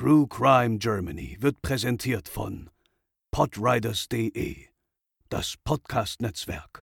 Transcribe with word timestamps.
True 0.00 0.26
Crime 0.26 0.78
Germany 0.78 1.36
wird 1.40 1.60
präsentiert 1.60 2.26
von 2.26 2.70
podriders.de, 3.32 4.56
das 5.28 5.56
Podcast-Netzwerk. 5.62 6.80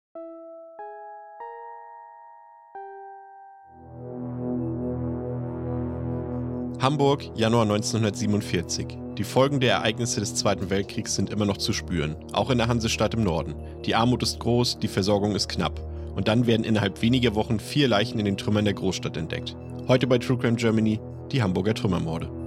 Hamburg, 6.81 7.31
Januar 7.37 7.63
1947. 7.63 8.99
Die 9.17 9.23
Folgen 9.23 9.61
der 9.61 9.75
Ereignisse 9.75 10.19
des 10.19 10.35
Zweiten 10.35 10.69
Weltkriegs 10.69 11.15
sind 11.15 11.31
immer 11.31 11.47
noch 11.47 11.59
zu 11.59 11.73
spüren, 11.73 12.17
auch 12.33 12.51
in 12.51 12.59
der 12.59 12.67
Hansestadt 12.67 13.15
im 13.15 13.23
Norden. 13.23 13.55
Die 13.85 13.95
Armut 13.95 14.25
ist 14.25 14.41
groß, 14.41 14.81
die 14.81 14.89
Versorgung 14.89 15.37
ist 15.37 15.49
knapp. 15.49 15.79
Und 16.17 16.27
dann 16.27 16.49
werden 16.49 16.65
innerhalb 16.65 17.01
weniger 17.01 17.37
Wochen 17.37 17.61
vier 17.61 17.87
Leichen 17.87 18.19
in 18.19 18.25
den 18.25 18.37
Trümmern 18.37 18.65
der 18.65 18.75
Großstadt 18.75 19.17
entdeckt. 19.17 19.57
Heute 19.87 20.09
bei 20.09 20.19
True 20.19 20.37
Crime 20.37 20.57
Germany 20.57 20.99
die 21.31 21.41
Hamburger 21.41 21.75
Trümmermorde. 21.75 22.44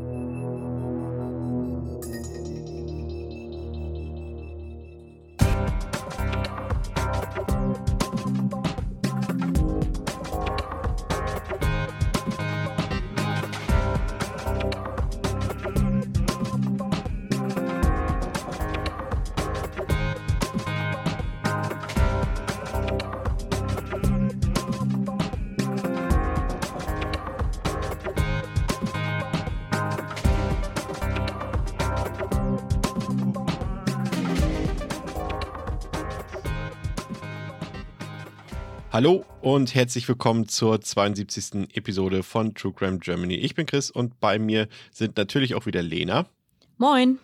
Hallo 38.98 39.24
und 39.44 39.76
herzlich 39.76 40.08
willkommen 40.08 40.48
zur 40.48 40.82
72. 40.82 41.70
Episode 41.76 42.24
von 42.24 42.56
True 42.56 42.74
Crime 42.74 42.98
Germany. 42.98 43.36
Ich 43.36 43.54
bin 43.54 43.68
Chris 43.68 43.92
und 43.92 44.20
bei 44.20 44.40
mir 44.40 44.68
sind 44.90 45.18
natürlich 45.18 45.54
auch 45.54 45.68
wieder 45.68 45.84
Lena. 45.84 46.26
Moin. 46.80 47.20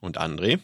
Und 0.00 0.20
André. 0.20 0.60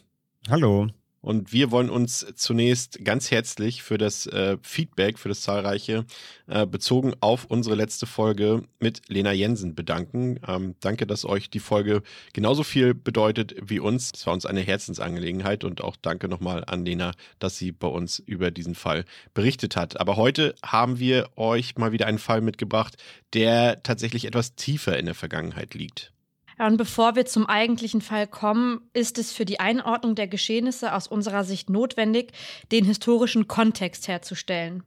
Hallo. 0.49 0.87
Und 1.23 1.53
wir 1.53 1.71
wollen 1.71 1.89
uns 1.89 2.27
zunächst 2.35 3.05
ganz 3.05 3.31
herzlich 3.31 3.85
für 3.85 3.97
das 3.97 4.27
äh, 4.27 4.59
Feedback, 4.61 5.21
für 5.21 5.29
das 5.29 5.41
zahlreiche, 5.41 6.05
äh, 6.49 6.67
bezogen 6.67 7.15
auf 7.21 7.45
unsere 7.45 7.77
letzte 7.77 8.07
Folge 8.07 8.65
mit 8.81 9.03
Lena 9.09 9.31
Jensen 9.33 9.77
bedanken. 9.77 10.41
Ähm, 10.47 10.75
danke, 10.81 11.07
dass 11.07 11.25
euch 11.25 11.49
die 11.49 11.61
Folge 11.61 12.03
genauso 12.33 12.65
viel 12.65 12.93
bedeutet 12.93 13.55
wie 13.63 13.79
uns. 13.79 14.11
Es 14.15 14.27
war 14.27 14.35
uns 14.35 14.47
eine 14.47 14.63
Herzensangelegenheit 14.63 15.63
und 15.63 15.81
auch 15.81 15.95
danke 15.95 16.27
nochmal 16.27 16.65
an 16.67 16.85
Lena, 16.85 17.13
dass 17.39 17.57
sie 17.57 17.71
bei 17.71 17.89
uns 17.89 18.19
über 18.19 18.51
diesen 18.51 18.75
Fall 18.75 19.05
berichtet 19.33 19.77
hat. 19.77 20.01
Aber 20.01 20.17
heute 20.17 20.57
haben 20.65 20.99
wir 20.99 21.31
euch 21.37 21.77
mal 21.77 21.93
wieder 21.93 22.07
einen 22.07 22.19
Fall 22.19 22.41
mitgebracht, 22.41 22.97
der 23.33 23.83
tatsächlich 23.85 24.25
etwas 24.25 24.57
tiefer 24.57 24.99
in 24.99 25.07
der 25.07 25.15
Vergangenheit 25.15 25.75
liegt. 25.75 26.12
Und 26.59 26.77
bevor 26.77 27.17
wir 27.17 27.27
zum 27.27 27.47
eigentlichen 27.47 28.01
Fall 28.01 28.27
kommen, 28.27 28.81
ist 28.93 29.19
es 29.19 29.33
für 29.33 29.45
die 29.45 29.61
Einordnung 29.61 30.15
der 30.15 30.29
Geschehnisse 30.29 30.95
aus 30.95 31.07
unserer 31.07 31.45
Sicht 31.45 31.71
notwendig, 31.71 32.33
den 32.71 32.85
historischen 32.85 33.49
Kontext 33.49 34.09
herzustellen. 34.09 34.83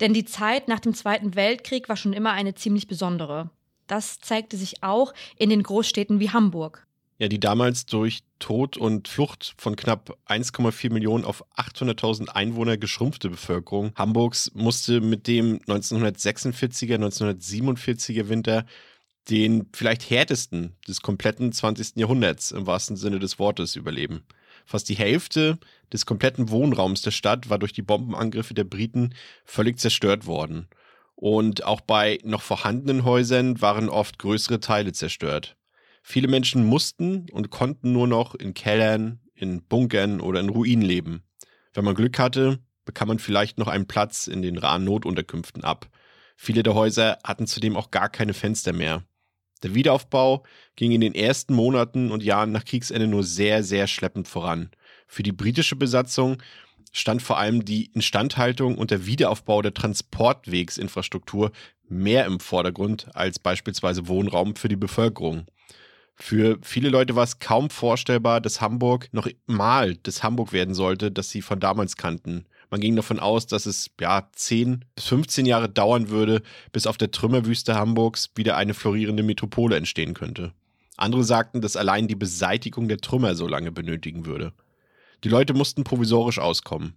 Denn 0.00 0.12
die 0.12 0.24
Zeit 0.24 0.68
nach 0.68 0.80
dem 0.80 0.94
Zweiten 0.94 1.34
Weltkrieg 1.34 1.88
war 1.88 1.96
schon 1.96 2.12
immer 2.12 2.32
eine 2.32 2.54
ziemlich 2.54 2.86
besondere. 2.86 3.50
Das 3.86 4.20
zeigte 4.20 4.56
sich 4.56 4.82
auch 4.82 5.14
in 5.36 5.50
den 5.50 5.62
Großstädten 5.62 6.20
wie 6.20 6.30
Hamburg. 6.30 6.86
Ja, 7.18 7.28
die 7.28 7.40
damals 7.40 7.86
durch 7.86 8.20
Tod 8.38 8.76
und 8.76 9.08
Flucht 9.08 9.54
von 9.56 9.74
knapp 9.74 10.18
1,4 10.28 10.92
Millionen 10.92 11.24
auf 11.24 11.44
800.000 11.56 12.28
Einwohner 12.28 12.76
geschrumpfte 12.76 13.30
Bevölkerung 13.30 13.92
Hamburgs 13.96 14.50
musste 14.54 15.00
mit 15.00 15.26
dem 15.26 15.58
1946er, 15.60 16.96
1947er 16.96 18.28
Winter 18.28 18.66
den 19.30 19.68
vielleicht 19.72 20.08
härtesten 20.08 20.76
des 20.86 21.02
kompletten 21.02 21.52
20. 21.52 21.96
Jahrhunderts 21.96 22.52
im 22.52 22.66
wahrsten 22.66 22.96
Sinne 22.96 23.18
des 23.18 23.38
Wortes 23.38 23.76
überleben. 23.76 24.22
Fast 24.64 24.88
die 24.88 24.94
Hälfte 24.94 25.58
des 25.92 26.06
kompletten 26.06 26.50
Wohnraums 26.50 27.02
der 27.02 27.10
Stadt 27.10 27.48
war 27.50 27.58
durch 27.58 27.72
die 27.72 27.82
Bombenangriffe 27.82 28.54
der 28.54 28.64
Briten 28.64 29.14
völlig 29.44 29.78
zerstört 29.78 30.26
worden. 30.26 30.68
Und 31.14 31.64
auch 31.64 31.80
bei 31.80 32.18
noch 32.24 32.42
vorhandenen 32.42 33.04
Häusern 33.04 33.60
waren 33.60 33.88
oft 33.88 34.18
größere 34.18 34.60
Teile 34.60 34.92
zerstört. 34.92 35.56
Viele 36.02 36.28
Menschen 36.28 36.64
mussten 36.64 37.26
und 37.32 37.50
konnten 37.50 37.92
nur 37.92 38.06
noch 38.06 38.34
in 38.34 38.54
Kellern, 38.54 39.20
in 39.34 39.62
Bunkern 39.64 40.20
oder 40.20 40.40
in 40.40 40.50
Ruinen 40.50 40.84
leben. 40.84 41.22
Wenn 41.72 41.84
man 41.84 41.94
Glück 41.94 42.18
hatte, 42.18 42.58
bekam 42.84 43.08
man 43.08 43.18
vielleicht 43.18 43.58
noch 43.58 43.68
einen 43.68 43.86
Platz 43.86 44.26
in 44.26 44.42
den 44.42 44.58
raren 44.58 44.84
Notunterkünften 44.84 45.64
ab. 45.64 45.88
Viele 46.36 46.62
der 46.62 46.74
Häuser 46.74 47.18
hatten 47.24 47.46
zudem 47.46 47.76
auch 47.76 47.90
gar 47.90 48.08
keine 48.08 48.34
Fenster 48.34 48.72
mehr. 48.72 49.02
Der 49.62 49.74
Wiederaufbau 49.74 50.44
ging 50.76 50.92
in 50.92 51.00
den 51.00 51.14
ersten 51.14 51.54
Monaten 51.54 52.10
und 52.10 52.22
Jahren 52.22 52.52
nach 52.52 52.64
Kriegsende 52.64 53.06
nur 53.06 53.24
sehr, 53.24 53.62
sehr 53.62 53.86
schleppend 53.86 54.28
voran. 54.28 54.70
Für 55.06 55.22
die 55.22 55.32
britische 55.32 55.76
Besatzung 55.76 56.42
stand 56.92 57.22
vor 57.22 57.38
allem 57.38 57.64
die 57.64 57.86
Instandhaltung 57.86 58.76
und 58.76 58.90
der 58.90 59.06
Wiederaufbau 59.06 59.62
der 59.62 59.74
Transportwegsinfrastruktur 59.74 61.52
mehr 61.88 62.26
im 62.26 62.40
Vordergrund 62.40 63.08
als 63.14 63.38
beispielsweise 63.38 64.08
Wohnraum 64.08 64.56
für 64.56 64.68
die 64.68 64.76
Bevölkerung. 64.76 65.46
Für 66.14 66.58
viele 66.62 66.88
Leute 66.88 67.14
war 67.14 67.24
es 67.24 67.38
kaum 67.38 67.68
vorstellbar, 67.68 68.40
dass 68.40 68.62
Hamburg 68.62 69.08
noch 69.12 69.28
mal 69.46 69.96
das 69.96 70.22
Hamburg 70.22 70.52
werden 70.52 70.74
sollte, 70.74 71.12
das 71.12 71.28
sie 71.28 71.42
von 71.42 71.60
damals 71.60 71.96
kannten. 71.96 72.46
Man 72.70 72.80
ging 72.80 72.96
davon 72.96 73.20
aus, 73.20 73.46
dass 73.46 73.66
es 73.66 73.90
ja 74.00 74.28
10 74.32 74.84
bis 74.94 75.06
15 75.06 75.46
Jahre 75.46 75.68
dauern 75.68 76.08
würde, 76.08 76.42
bis 76.72 76.86
auf 76.86 76.96
der 76.96 77.10
Trümmerwüste 77.10 77.76
Hamburgs 77.76 78.30
wieder 78.34 78.56
eine 78.56 78.74
florierende 78.74 79.22
Metropole 79.22 79.76
entstehen 79.76 80.14
könnte. 80.14 80.52
Andere 80.96 81.24
sagten, 81.24 81.60
dass 81.60 81.76
allein 81.76 82.08
die 82.08 82.16
Beseitigung 82.16 82.88
der 82.88 82.98
Trümmer 82.98 83.34
so 83.34 83.46
lange 83.46 83.70
benötigen 83.70 84.26
würde. 84.26 84.52
Die 85.24 85.28
Leute 85.28 85.54
mussten 85.54 85.84
provisorisch 85.84 86.38
auskommen. 86.38 86.94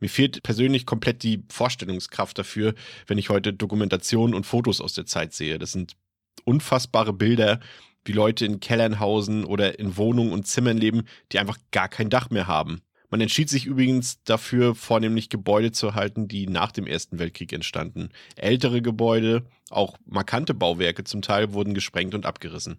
Mir 0.00 0.08
fehlt 0.08 0.42
persönlich 0.42 0.86
komplett 0.86 1.22
die 1.22 1.44
Vorstellungskraft 1.48 2.38
dafür, 2.38 2.74
wenn 3.06 3.18
ich 3.18 3.30
heute 3.30 3.52
Dokumentationen 3.52 4.34
und 4.34 4.44
Fotos 4.44 4.80
aus 4.80 4.94
der 4.94 5.06
Zeit 5.06 5.32
sehe. 5.32 5.58
Das 5.58 5.72
sind 5.72 5.96
unfassbare 6.44 7.12
Bilder, 7.12 7.60
wie 8.04 8.12
Leute 8.12 8.44
in 8.44 8.60
Kellern 8.60 9.00
hausen 9.00 9.44
oder 9.44 9.78
in 9.78 9.96
Wohnungen 9.96 10.32
und 10.32 10.46
Zimmern 10.46 10.76
leben, 10.76 11.04
die 11.32 11.38
einfach 11.38 11.58
gar 11.70 11.88
kein 11.88 12.10
Dach 12.10 12.30
mehr 12.30 12.46
haben. 12.46 12.82
Man 13.14 13.20
entschied 13.20 13.48
sich 13.48 13.66
übrigens 13.66 14.24
dafür, 14.24 14.74
vornehmlich 14.74 15.28
Gebäude 15.28 15.70
zu 15.70 15.86
erhalten, 15.86 16.26
die 16.26 16.48
nach 16.48 16.72
dem 16.72 16.84
Ersten 16.84 17.20
Weltkrieg 17.20 17.52
entstanden. 17.52 18.08
Ältere 18.34 18.82
Gebäude, 18.82 19.44
auch 19.70 19.96
markante 20.04 20.52
Bauwerke 20.52 21.04
zum 21.04 21.22
Teil, 21.22 21.52
wurden 21.52 21.74
gesprengt 21.74 22.16
und 22.16 22.26
abgerissen. 22.26 22.78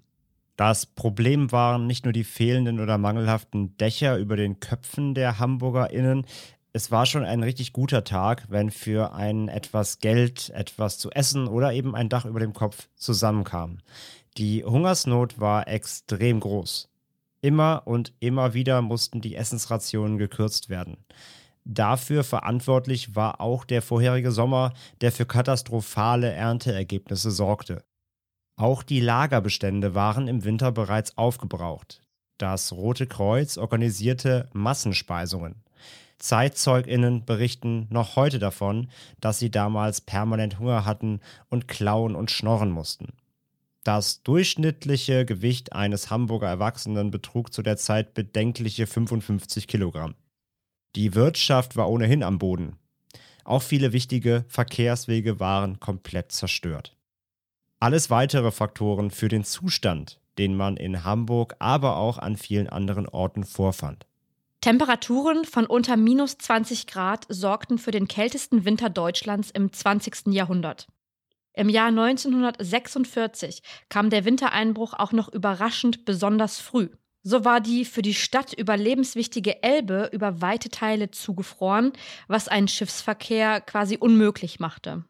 Das 0.57 0.87
Problem 0.87 1.53
waren 1.53 1.87
nicht 1.87 2.03
nur 2.03 2.11
die 2.11 2.25
fehlenden 2.25 2.81
oder 2.81 2.97
mangelhaften 2.97 3.77
Dächer 3.77 4.17
über 4.17 4.35
den 4.35 4.59
Köpfen 4.59 5.13
der 5.13 5.39
HamburgerInnen. 5.39 6.25
Es 6.73 6.91
war 6.91 7.05
schon 7.05 7.23
ein 7.23 7.41
richtig 7.41 7.71
guter 7.71 8.03
Tag, 8.03 8.47
wenn 8.49 8.71
für 8.71 9.13
ein 9.13 9.47
etwas 9.47 9.99
Geld, 9.99 10.49
etwas 10.49 10.97
zu 10.97 11.11
essen 11.11 11.47
oder 11.47 11.71
eben 11.71 11.95
ein 11.95 12.09
Dach 12.09 12.25
über 12.25 12.41
dem 12.41 12.51
Kopf 12.51 12.89
zusammenkam. 12.97 13.77
Die 14.35 14.65
Hungersnot 14.65 15.39
war 15.39 15.69
extrem 15.69 16.41
groß. 16.41 16.89
Immer 17.45 17.83
und 17.85 18.11
immer 18.21 18.55
wieder 18.55 18.81
mussten 18.81 19.21
die 19.21 19.35
Essensrationen 19.35 20.17
gekürzt 20.17 20.67
werden. 20.67 20.97
Dafür 21.63 22.23
verantwortlich 22.23 23.15
war 23.15 23.39
auch 23.39 23.65
der 23.65 23.83
vorherige 23.83 24.31
Sommer, 24.31 24.73
der 25.01 25.11
für 25.11 25.27
katastrophale 25.27 26.31
Ernteergebnisse 26.31 27.29
sorgte. 27.29 27.83
Auch 28.55 28.81
die 28.81 28.99
Lagerbestände 28.99 29.93
waren 29.93 30.27
im 30.27 30.43
Winter 30.43 30.71
bereits 30.71 31.19
aufgebraucht. 31.19 32.01
Das 32.39 32.71
Rote 32.71 33.05
Kreuz 33.05 33.59
organisierte 33.59 34.49
Massenspeisungen. 34.53 35.61
Zeitzeuginnen 36.17 37.25
berichten 37.25 37.85
noch 37.91 38.15
heute 38.15 38.39
davon, 38.39 38.89
dass 39.21 39.37
sie 39.37 39.51
damals 39.51 40.01
permanent 40.01 40.57
Hunger 40.57 40.83
hatten 40.83 41.19
und 41.49 41.67
klauen 41.67 42.15
und 42.15 42.31
schnorren 42.31 42.71
mussten. 42.71 43.13
Das 43.85 44.23
durchschnittliche 44.23 45.25
Gewicht 45.25 45.73
eines 45.73 46.09
Hamburger 46.09 46.47
Erwachsenen 46.47 47.11
betrug 47.11 47.53
zu 47.53 47.61
der 47.61 47.77
Zeit 47.77 48.15
bedenkliche 48.15 48.87
55 48.87 49.67
Kilogramm. 49.67 50.15
Die 50.95 51.13
Wirtschaft 51.13 51.75
war 51.75 51.87
ohnehin 51.87 52.23
am 52.23 52.39
Boden. 52.39 52.79
Auch 53.43 53.61
viele 53.61 53.93
wichtige 53.93 54.43
Verkehrswege 54.47 55.39
waren 55.39 55.79
komplett 55.79 56.31
zerstört. 56.31 56.97
Alles 57.79 58.09
weitere 58.09 58.49
Faktoren 58.49 59.11
für 59.11 59.27
den 59.27 59.43
Zustand, 59.43 60.19
den 60.39 60.57
man 60.57 60.77
in 60.77 61.03
Hamburg, 61.03 61.55
aber 61.59 61.97
auch 61.97 62.17
an 62.17 62.37
vielen 62.37 62.67
anderen 62.67 63.07
Orten 63.07 63.43
vorfand. 63.43 64.07
Temperaturen 64.61 65.45
von 65.45 65.67
unter 65.67 65.95
minus 65.95 66.39
20 66.39 66.87
Grad 66.87 67.27
sorgten 67.29 67.77
für 67.77 67.91
den 67.91 68.07
kältesten 68.07 68.65
Winter 68.65 68.89
Deutschlands 68.89 69.51
im 69.51 69.71
20. 69.71 70.33
Jahrhundert. 70.33 70.87
Im 71.55 71.69
Jahr 71.69 71.87
1946 71.87 73.61
kam 73.87 74.09
der 74.09 74.25
Wintereinbruch 74.25 74.93
auch 74.93 75.13
noch 75.13 75.31
überraschend 75.31 76.03
besonders 76.03 76.59
früh. 76.59 76.89
So 77.23 77.43
war 77.45 77.61
die 77.61 77.85
für 77.85 78.01
die 78.01 78.13
Stadt 78.13 78.53
überlebenswichtige 78.53 79.63
Elbe 79.63 80.09
über 80.11 80.41
weite 80.41 80.69
Teile 80.69 81.11
zugefroren, 81.11 81.93
was 82.27 82.47
einen 82.47 82.67
Schiffsverkehr 82.67 83.61
quasi 83.61 83.97
unmöglich 83.97 84.59
machte. 84.59 85.05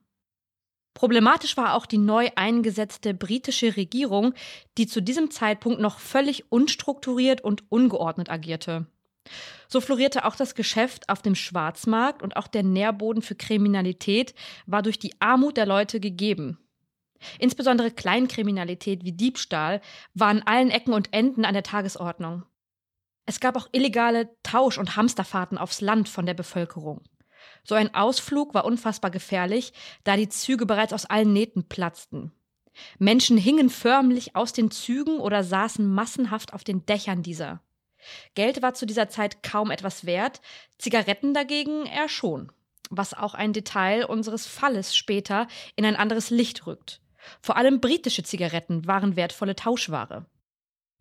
Problematisch 0.93 1.57
war 1.57 1.73
auch 1.73 1.85
die 1.85 1.97
neu 1.97 2.29
eingesetzte 2.35 3.13
britische 3.13 3.75
Regierung, 3.75 4.33
die 4.77 4.87
zu 4.87 5.01
diesem 5.01 5.29
Zeitpunkt 5.29 5.81
noch 5.81 5.99
völlig 5.99 6.51
unstrukturiert 6.51 7.41
und 7.41 7.69
ungeordnet 7.69 8.29
agierte. 8.29 8.87
So 9.67 9.81
florierte 9.81 10.25
auch 10.25 10.35
das 10.35 10.55
Geschäft 10.55 11.09
auf 11.09 11.21
dem 11.21 11.35
Schwarzmarkt 11.35 12.21
und 12.21 12.37
auch 12.37 12.47
der 12.47 12.63
Nährboden 12.63 13.21
für 13.21 13.35
Kriminalität 13.35 14.33
war 14.65 14.81
durch 14.81 14.99
die 14.99 15.13
Armut 15.19 15.57
der 15.57 15.65
Leute 15.65 15.99
gegeben. 15.99 16.59
Insbesondere 17.39 17.91
Kleinkriminalität 17.91 19.03
wie 19.03 19.11
Diebstahl 19.11 19.81
war 20.13 20.27
an 20.27 20.43
allen 20.43 20.69
Ecken 20.69 20.93
und 20.93 21.13
Enden 21.13 21.45
an 21.45 21.53
der 21.53 21.63
Tagesordnung. 21.63 22.43
Es 23.25 23.39
gab 23.39 23.55
auch 23.55 23.67
illegale 23.71 24.29
Tausch- 24.43 24.77
und 24.77 24.95
Hamsterfahrten 24.95 25.57
aufs 25.57 25.81
Land 25.81 26.09
von 26.09 26.25
der 26.25 26.35
Bevölkerung. 26.35 27.01
So 27.63 27.73
ein 27.73 27.93
Ausflug 27.95 28.53
war 28.53 28.65
unfassbar 28.65 29.09
gefährlich, 29.09 29.73
da 30.03 30.15
die 30.15 30.29
Züge 30.29 30.65
bereits 30.65 30.93
aus 30.93 31.05
allen 31.05 31.33
Nähten 31.33 31.67
platzten. 31.67 32.31
Menschen 32.99 33.37
hingen 33.37 33.69
förmlich 33.69 34.35
aus 34.35 34.53
den 34.53 34.69
Zügen 34.69 35.19
oder 35.19 35.43
saßen 35.43 35.87
massenhaft 35.87 36.53
auf 36.53 36.63
den 36.63 36.85
Dächern 36.85 37.23
dieser. 37.23 37.61
Geld 38.33 38.61
war 38.61 38.73
zu 38.73 38.85
dieser 38.85 39.09
Zeit 39.09 39.43
kaum 39.43 39.71
etwas 39.71 40.05
wert, 40.05 40.41
Zigaretten 40.77 41.33
dagegen 41.33 41.85
eher 41.85 42.09
schon, 42.09 42.51
was 42.89 43.13
auch 43.13 43.33
ein 43.33 43.53
Detail 43.53 44.05
unseres 44.05 44.45
Falles 44.47 44.95
später 44.95 45.47
in 45.75 45.85
ein 45.85 45.95
anderes 45.95 46.29
Licht 46.29 46.67
rückt. 46.67 47.01
Vor 47.41 47.57
allem 47.57 47.81
britische 47.81 48.23
Zigaretten 48.23 48.85
waren 48.87 49.15
wertvolle 49.15 49.55
Tauschware. 49.55 50.25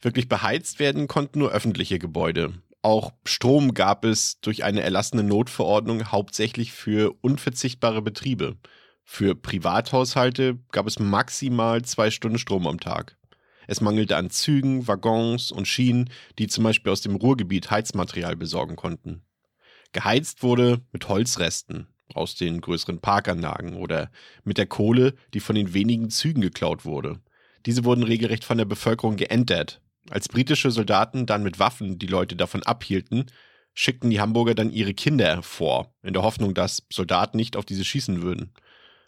Wirklich 0.01 0.29
beheizt 0.29 0.79
werden 0.79 1.09
konnten 1.09 1.39
nur 1.39 1.53
öffentliche 1.53 1.99
Gebäude. 1.99 2.55
Auch 2.83 3.13
Strom 3.25 3.73
gab 3.73 4.05
es 4.05 4.41
durch 4.41 4.65
eine 4.65 4.83
erlassene 4.83 5.23
Notverordnung 5.23 6.13
hauptsächlich 6.13 6.73
für 6.73 7.15
unverzichtbare 7.23 8.03
Betriebe. 8.03 8.57
Für 9.05 9.35
Privathaushalte 9.35 10.59
gab 10.71 10.87
es 10.87 10.99
maximal 10.99 11.83
zwei 11.83 12.11
Stunden 12.11 12.39
Strom 12.39 12.67
am 12.67 12.81
Tag. 12.81 13.17
Es 13.67 13.81
mangelte 13.81 14.17
an 14.17 14.31
Zügen, 14.31 14.87
Waggons 14.87 15.53
und 15.53 15.69
Schienen, 15.69 16.11
die 16.39 16.47
zum 16.47 16.65
Beispiel 16.65 16.93
aus 16.93 17.01
dem 17.01 17.17
Ruhrgebiet 17.17 17.71
Heizmaterial 17.71 18.37
besorgen 18.37 18.77
konnten. 18.77 19.23
Geheizt 19.93 20.43
wurde 20.43 20.81
mit 20.93 21.09
Holzresten 21.09 21.87
aus 22.13 22.35
den 22.35 22.61
größeren 22.61 23.01
Parkanlagen 23.01 23.75
oder 23.75 24.11
mit 24.45 24.59
der 24.59 24.67
Kohle, 24.67 25.15
die 25.33 25.41
von 25.41 25.57
den 25.57 25.75
wenigen 25.75 26.11
Zügen 26.11 26.41
geklaut 26.41 26.85
wurde. 26.85 27.21
Diese 27.67 27.85
wurden 27.85 28.03
regelrecht 28.03 28.45
von 28.45 28.59
der 28.59 28.67
Bevölkerung 28.67 29.17
geentert 29.17 29.81
als 30.11 30.29
britische 30.29 30.71
Soldaten 30.71 31.27
dann 31.27 31.43
mit 31.43 31.59
Waffen 31.59 31.99
die 31.99 32.07
Leute 32.07 32.37
davon 32.37 32.63
abhielten, 32.63 33.27
schickten 33.73 34.11
die 34.11 34.21
Hamburger 34.21 34.55
dann 34.55 34.71
ihre 34.71 34.95
Kinder 34.95 35.43
vor, 35.43 35.95
in 36.03 36.13
der 36.13 36.23
Hoffnung, 36.23 36.55
dass 36.55 36.87
Soldaten 36.93 37.37
nicht 37.37 37.57
auf 37.57 37.65
diese 37.65 37.85
schießen 37.85 38.23
würden. 38.23 38.53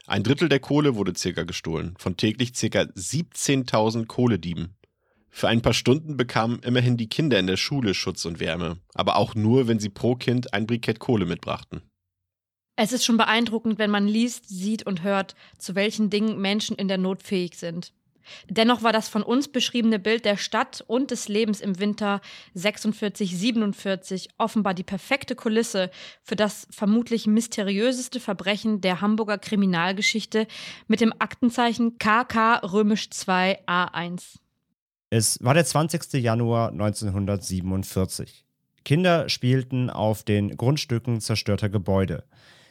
Ein 0.08 0.23
Drittel 0.23 0.49
der 0.49 0.61
Kohle 0.61 0.94
wurde 0.94 1.14
circa 1.17 1.43
gestohlen, 1.43 1.94
von 1.99 2.17
täglich 2.17 2.55
circa 2.55 2.82
17.000 2.82 4.06
Kohledieben. 4.06 4.76
Für 5.31 5.49
ein 5.49 5.62
paar 5.62 5.75
Stunden 5.75 6.17
bekamen 6.17 6.61
immerhin 6.61 6.97
die 6.97 7.08
Kinder 7.08 7.41
in 7.41 7.49
der 7.49 7.56
Schule 7.56 7.93
Schutz 7.93 8.25
und 8.25 8.38
Wärme, 8.38 8.79
aber 8.94 9.17
auch 9.17 9.35
nur, 9.35 9.67
wenn 9.67 9.81
sie 9.81 9.88
pro 9.88 10.14
Kind 10.14 10.55
ein 10.55 10.67
Brikett 10.67 11.00
Kohle 11.00 11.26
mitbrachten. 11.26 11.82
Es 12.76 12.93
ist 12.93 13.05
schon 13.05 13.17
beeindruckend, 13.17 13.79
wenn 13.79 13.91
man 13.91 14.06
liest, 14.06 14.49
sieht 14.49 14.87
und 14.87 15.03
hört, 15.03 15.35
zu 15.58 15.75
welchen 15.75 16.09
Dingen 16.09 16.41
Menschen 16.41 16.76
in 16.76 16.87
der 16.87 16.99
Not 16.99 17.23
fähig 17.23 17.56
sind. 17.56 17.93
Dennoch 18.49 18.82
war 18.82 18.93
das 18.93 19.08
von 19.08 19.23
uns 19.23 19.49
beschriebene 19.49 19.99
Bild 19.99 20.25
der 20.25 20.37
Stadt 20.37 20.84
und 20.87 21.11
des 21.11 21.28
Lebens 21.28 21.61
im 21.61 21.78
Winter 21.78 22.20
46, 22.55 23.37
47 23.37 24.28
offenbar 24.38 24.75
die 24.75 24.82
perfekte 24.82 25.34
Kulisse 25.34 25.90
für 26.23 26.37
das 26.37 26.67
vermutlich 26.70 27.26
mysteriöseste 27.26 28.20
Verbrechen 28.20 28.81
der 28.81 29.00
Hamburger 29.00 29.38
Kriminalgeschichte 29.38 30.46
mit 30.87 31.00
dem 31.00 31.12
Aktenzeichen 31.19 31.99
KK 31.99 32.56
römisch 32.64 33.11
2 33.11 33.61
A1. 33.67 34.37
Es 35.11 35.43
war 35.43 35.55
der 35.55 35.64
20. 35.64 36.14
Januar 36.14 36.70
1947. 36.70 38.44
Kinder 38.84 39.28
spielten 39.28 39.90
auf 39.90 40.23
den 40.23 40.56
Grundstücken 40.56 41.20
zerstörter 41.20 41.69
Gebäude. 41.69 42.25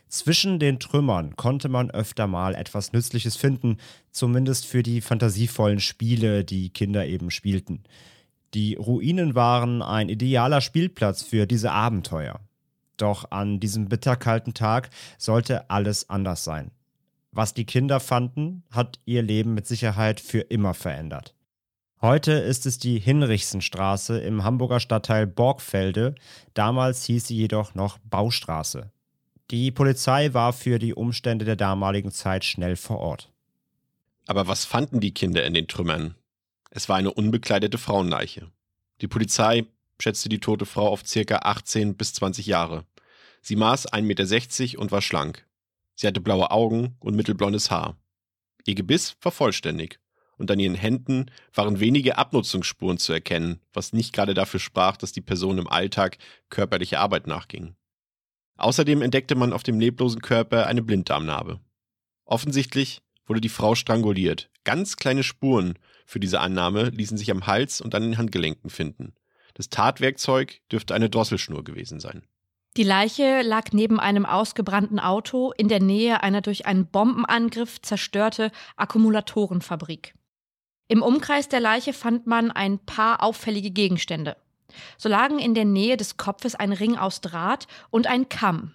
Zwischen 0.07 0.59
den 0.59 0.79
Trümmern 0.79 1.35
konnte 1.35 1.67
man 1.67 1.91
öfter 1.91 2.27
mal 2.27 2.55
etwas 2.55 2.93
Nützliches 2.93 3.35
finden, 3.35 3.77
zumindest 4.11 4.65
für 4.65 4.83
die 4.83 5.01
fantasievollen 5.01 5.79
Spiele, 5.79 6.43
die 6.43 6.69
Kinder 6.69 7.05
eben 7.05 7.31
spielten. 7.31 7.83
Die 8.53 8.75
Ruinen 8.75 9.35
waren 9.35 9.81
ein 9.81 10.07
idealer 10.07 10.61
Spielplatz 10.61 11.23
für 11.23 11.45
diese 11.45 11.71
Abenteuer. 11.71 12.39
Doch 12.97 13.31
an 13.31 13.59
diesem 13.59 13.89
bitterkalten 13.89 14.53
Tag 14.53 14.89
sollte 15.17 15.69
alles 15.69 16.09
anders 16.09 16.43
sein. 16.43 16.71
Was 17.31 17.53
die 17.53 17.65
Kinder 17.65 17.99
fanden, 17.99 18.63
hat 18.71 18.99
ihr 19.03 19.21
Leben 19.21 19.53
mit 19.53 19.67
Sicherheit 19.67 20.21
für 20.21 20.39
immer 20.39 20.73
verändert. 20.73 21.35
Heute 22.01 22.31
ist 22.31 22.65
es 22.65 22.77
die 22.77 22.99
Hinrichsenstraße 22.99 24.19
im 24.19 24.43
Hamburger 24.43 24.79
Stadtteil 24.79 25.27
Borgfelde, 25.27 26.15
damals 26.53 27.03
hieß 27.03 27.27
sie 27.27 27.35
jedoch 27.35 27.73
noch 27.73 27.97
Baustraße. 27.97 28.91
Die 29.51 29.69
Polizei 29.71 30.33
war 30.33 30.53
für 30.53 30.79
die 30.79 30.95
Umstände 30.95 31.45
der 31.45 31.55
damaligen 31.55 32.11
Zeit 32.11 32.45
schnell 32.45 32.75
vor 32.75 32.97
Ort. 32.97 33.31
Aber 34.25 34.47
was 34.47 34.65
fanden 34.65 34.99
die 34.99 35.13
Kinder 35.13 35.45
in 35.45 35.53
den 35.53 35.67
Trümmern? 35.67 36.15
Es 36.71 36.89
war 36.89 36.95
eine 36.95 37.13
unbekleidete 37.13 37.77
Frauenleiche. 37.77 38.51
Die 39.01 39.07
Polizei 39.07 39.65
schätzte 40.01 40.29
die 40.29 40.39
tote 40.39 40.65
Frau 40.65 40.87
auf 40.87 41.05
circa 41.05 41.37
18 41.43 41.95
bis 41.95 42.13
20 42.15 42.47
Jahre. 42.47 42.85
Sie 43.41 43.55
maß 43.55 43.93
1,60 43.93 44.01
Meter 44.63 44.81
und 44.81 44.91
war 44.91 45.03
schlank. 45.03 45.45
Sie 45.93 46.07
hatte 46.07 46.21
blaue 46.21 46.49
Augen 46.49 46.95
und 46.99 47.15
mittelblondes 47.15 47.69
Haar. 47.69 47.97
Ihr 48.65 48.73
Gebiss 48.73 49.15
war 49.21 49.31
vollständig 49.31 49.99
und 50.37 50.49
an 50.49 50.59
ihren 50.59 50.75
Händen 50.75 51.31
waren 51.53 51.79
wenige 51.79 52.17
Abnutzungsspuren 52.17 52.97
zu 52.97 53.13
erkennen, 53.13 53.61
was 53.73 53.93
nicht 53.93 54.11
gerade 54.11 54.33
dafür 54.33 54.59
sprach, 54.59 54.97
dass 54.97 55.11
die 55.11 55.21
Person 55.21 55.59
im 55.59 55.67
Alltag 55.67 56.17
körperliche 56.49 56.99
Arbeit 56.99 57.27
nachging. 57.27 57.75
Außerdem 58.57 59.01
entdeckte 59.01 59.35
man 59.35 59.53
auf 59.53 59.63
dem 59.63 59.79
leblosen 59.79 60.21
Körper 60.21 60.67
eine 60.67 60.81
Blinddarmnarbe. 60.81 61.59
Offensichtlich 62.25 63.01
wurde 63.25 63.41
die 63.41 63.49
Frau 63.49 63.75
stranguliert. 63.75 64.49
Ganz 64.63 64.97
kleine 64.97 65.23
Spuren 65.23 65.77
für 66.05 66.19
diese 66.19 66.39
Annahme 66.39 66.89
ließen 66.89 67.17
sich 67.17 67.31
am 67.31 67.47
Hals 67.47 67.81
und 67.81 67.93
an 67.95 68.03
den 68.03 68.17
Handgelenken 68.17 68.69
finden. 68.69 69.13
Das 69.53 69.69
Tatwerkzeug 69.69 70.61
dürfte 70.71 70.93
eine 70.93 71.09
Drosselschnur 71.09 71.63
gewesen 71.63 71.99
sein. 71.99 72.23
Die 72.77 72.83
Leiche 72.83 73.41
lag 73.41 73.71
neben 73.71 74.01
einem 74.01 74.25
ausgebrannten 74.25 74.99
Auto 74.99 75.53
in 75.57 75.69
der 75.69 75.81
Nähe 75.81 76.23
einer 76.23 76.41
durch 76.41 76.65
einen 76.65 76.87
Bombenangriff 76.87 77.81
zerstörte 77.81 78.51
Akkumulatorenfabrik. 78.75 80.13
Im 80.89 81.01
Umkreis 81.01 81.47
der 81.47 81.61
Leiche 81.61 81.93
fand 81.93 82.27
man 82.27 82.51
ein 82.51 82.79
paar 82.79 83.23
auffällige 83.23 83.71
Gegenstände. 83.71 84.35
So 84.97 85.09
lagen 85.09 85.39
in 85.39 85.53
der 85.53 85.65
Nähe 85.65 85.97
des 85.97 86.17
Kopfes 86.17 86.55
ein 86.55 86.73
Ring 86.73 86.97
aus 86.97 87.21
Draht 87.21 87.67
und 87.89 88.07
ein 88.07 88.29
Kamm. 88.29 88.73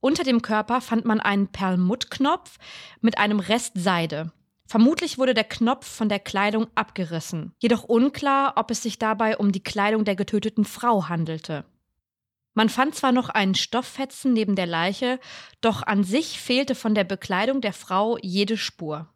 Unter 0.00 0.24
dem 0.24 0.42
Körper 0.42 0.80
fand 0.80 1.04
man 1.04 1.20
einen 1.20 1.48
Perlmuttknopf 1.48 2.58
mit 3.00 3.18
einem 3.18 3.38
Rest 3.38 3.72
Seide. 3.76 4.32
Vermutlich 4.66 5.18
wurde 5.18 5.34
der 5.34 5.44
Knopf 5.44 5.86
von 5.86 6.08
der 6.08 6.20
Kleidung 6.20 6.68
abgerissen, 6.74 7.52
jedoch 7.58 7.84
unklar, 7.84 8.52
ob 8.56 8.70
es 8.70 8.82
sich 8.82 8.98
dabei 8.98 9.36
um 9.36 9.52
die 9.52 9.62
Kleidung 9.62 10.04
der 10.04 10.14
getöteten 10.14 10.64
Frau 10.64 11.08
handelte. 11.08 11.64
Man 12.54 12.68
fand 12.68 12.94
zwar 12.94 13.12
noch 13.12 13.28
einen 13.28 13.54
Stofffetzen 13.54 14.32
neben 14.32 14.56
der 14.56 14.66
Leiche, 14.66 15.18
doch 15.60 15.82
an 15.82 16.04
sich 16.04 16.40
fehlte 16.40 16.74
von 16.74 16.94
der 16.94 17.04
Bekleidung 17.04 17.60
der 17.60 17.72
Frau 17.72 18.16
jede 18.22 18.56
Spur. 18.56 19.08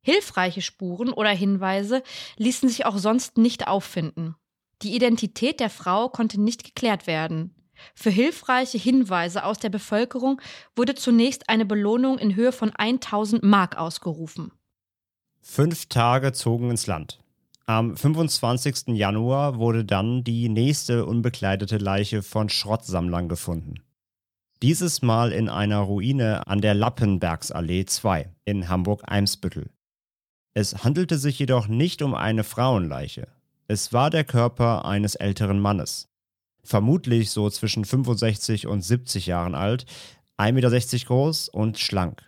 Hilfreiche 0.00 0.62
Spuren 0.62 1.12
oder 1.12 1.30
Hinweise 1.30 2.02
ließen 2.36 2.68
sich 2.68 2.84
auch 2.84 2.98
sonst 2.98 3.38
nicht 3.38 3.68
auffinden. 3.68 4.34
Die 4.82 4.94
Identität 4.94 5.60
der 5.60 5.70
Frau 5.70 6.08
konnte 6.08 6.40
nicht 6.40 6.64
geklärt 6.64 7.06
werden. 7.06 7.54
Für 7.94 8.10
hilfreiche 8.10 8.78
Hinweise 8.78 9.44
aus 9.44 9.58
der 9.58 9.70
Bevölkerung 9.70 10.40
wurde 10.76 10.94
zunächst 10.94 11.48
eine 11.48 11.64
Belohnung 11.64 12.18
in 12.18 12.34
Höhe 12.34 12.52
von 12.52 12.70
1000 12.70 13.42
Mark 13.42 13.76
ausgerufen. 13.76 14.52
Fünf 15.40 15.86
Tage 15.86 16.32
zogen 16.32 16.70
ins 16.70 16.86
Land. 16.86 17.18
Am 17.66 17.96
25. 17.96 18.88
Januar 18.88 19.58
wurde 19.58 19.84
dann 19.84 20.24
die 20.24 20.48
nächste 20.48 21.06
unbekleidete 21.06 21.78
Leiche 21.78 22.22
von 22.22 22.48
Schrottsammlern 22.48 23.28
gefunden. 23.28 23.74
Dieses 24.62 25.02
Mal 25.02 25.32
in 25.32 25.48
einer 25.48 25.78
Ruine 25.78 26.46
an 26.46 26.60
der 26.60 26.74
Lappenbergsallee 26.74 27.84
2 27.84 28.32
in 28.44 28.68
Hamburg-Eimsbüttel. 28.68 29.70
Es 30.54 30.84
handelte 30.84 31.18
sich 31.18 31.38
jedoch 31.38 31.66
nicht 31.66 32.02
um 32.02 32.14
eine 32.14 32.44
Frauenleiche. 32.44 33.26
Es 33.72 33.90
war 33.94 34.10
der 34.10 34.24
Körper 34.24 34.84
eines 34.84 35.14
älteren 35.14 35.58
Mannes. 35.58 36.06
Vermutlich 36.62 37.30
so 37.30 37.48
zwischen 37.48 37.86
65 37.86 38.66
und 38.66 38.82
70 38.82 39.24
Jahren 39.24 39.54
alt, 39.54 39.86
1,60 40.36 40.52
Meter 40.52 41.06
groß 41.06 41.48
und 41.48 41.78
schlank. 41.78 42.22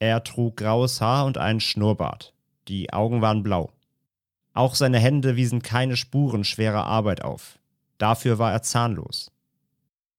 Er 0.00 0.24
trug 0.24 0.56
graues 0.56 1.00
Haar 1.00 1.26
und 1.26 1.38
einen 1.38 1.60
Schnurrbart. 1.60 2.34
Die 2.66 2.92
Augen 2.92 3.22
waren 3.22 3.44
blau. 3.44 3.70
Auch 4.54 4.74
seine 4.74 4.98
Hände 4.98 5.36
wiesen 5.36 5.62
keine 5.62 5.96
Spuren 5.96 6.42
schwerer 6.42 6.84
Arbeit 6.84 7.22
auf. 7.22 7.60
Dafür 7.98 8.40
war 8.40 8.50
er 8.50 8.62
zahnlos. 8.62 9.30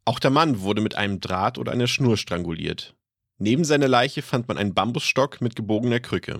Auch 0.05 0.19
der 0.19 0.31
Mann 0.31 0.61
wurde 0.61 0.81
mit 0.81 0.95
einem 0.95 1.19
Draht 1.19 1.57
oder 1.57 1.73
einer 1.73 1.87
Schnur 1.87 2.15
stranguliert. 2.15 2.95
Neben 3.37 3.65
seiner 3.65 3.89
Leiche 3.89 4.21
fand 4.21 4.47
man 4.47 4.57
einen 4.57 4.73
Bambusstock 4.73 5.41
mit 5.41 5.57
gebogener 5.57 5.99
Krücke. 5.99 6.39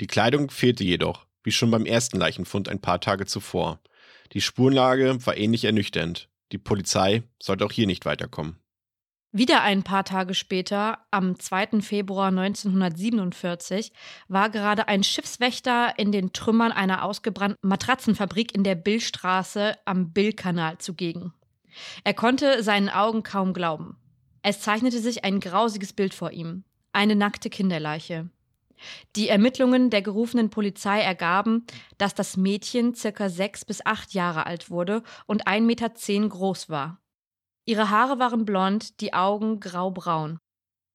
Die 0.00 0.06
Kleidung 0.06 0.48
fehlte 0.48 0.84
jedoch, 0.84 1.26
wie 1.48 1.52
schon 1.52 1.70
beim 1.70 1.86
ersten 1.86 2.18
Leichenfund 2.18 2.68
ein 2.68 2.78
paar 2.78 3.00
Tage 3.00 3.24
zuvor. 3.24 3.80
Die 4.34 4.42
Spurenlage 4.42 5.24
war 5.24 5.38
ähnlich 5.38 5.64
ernüchternd. 5.64 6.28
Die 6.52 6.58
Polizei 6.58 7.22
sollte 7.42 7.64
auch 7.64 7.72
hier 7.72 7.86
nicht 7.86 8.04
weiterkommen. 8.04 8.58
Wieder 9.32 9.62
ein 9.62 9.82
paar 9.82 10.04
Tage 10.04 10.34
später, 10.34 10.98
am 11.10 11.40
2. 11.40 11.80
Februar 11.80 12.28
1947, 12.28 13.92
war 14.28 14.50
gerade 14.50 14.88
ein 14.88 15.02
Schiffswächter 15.02 15.94
in 15.96 16.12
den 16.12 16.34
Trümmern 16.34 16.70
einer 16.70 17.02
ausgebrannten 17.02 17.66
Matratzenfabrik 17.66 18.54
in 18.54 18.62
der 18.62 18.74
Billstraße 18.74 19.74
am 19.86 20.12
Billkanal 20.12 20.76
zugegen. 20.76 21.32
Er 22.04 22.12
konnte 22.12 22.62
seinen 22.62 22.90
Augen 22.90 23.22
kaum 23.22 23.54
glauben. 23.54 23.96
Es 24.42 24.60
zeichnete 24.60 24.98
sich 24.98 25.24
ein 25.24 25.40
grausiges 25.40 25.94
Bild 25.94 26.12
vor 26.12 26.30
ihm. 26.30 26.64
Eine 26.92 27.16
nackte 27.16 27.48
Kinderleiche. 27.48 28.28
Die 29.16 29.28
Ermittlungen 29.28 29.90
der 29.90 30.02
gerufenen 30.02 30.50
Polizei 30.50 31.00
ergaben, 31.00 31.66
dass 31.98 32.14
das 32.14 32.36
Mädchen 32.36 32.94
circa 32.94 33.28
sechs 33.28 33.64
bis 33.64 33.84
acht 33.84 34.14
Jahre 34.14 34.46
alt 34.46 34.70
wurde 34.70 35.02
und 35.26 35.46
1,10 35.46 35.60
Meter 35.62 35.94
zehn 35.94 36.28
groß 36.28 36.68
war. 36.68 37.00
Ihre 37.64 37.90
Haare 37.90 38.18
waren 38.18 38.44
blond, 38.44 39.00
die 39.00 39.12
Augen 39.12 39.60
graubraun. 39.60 40.38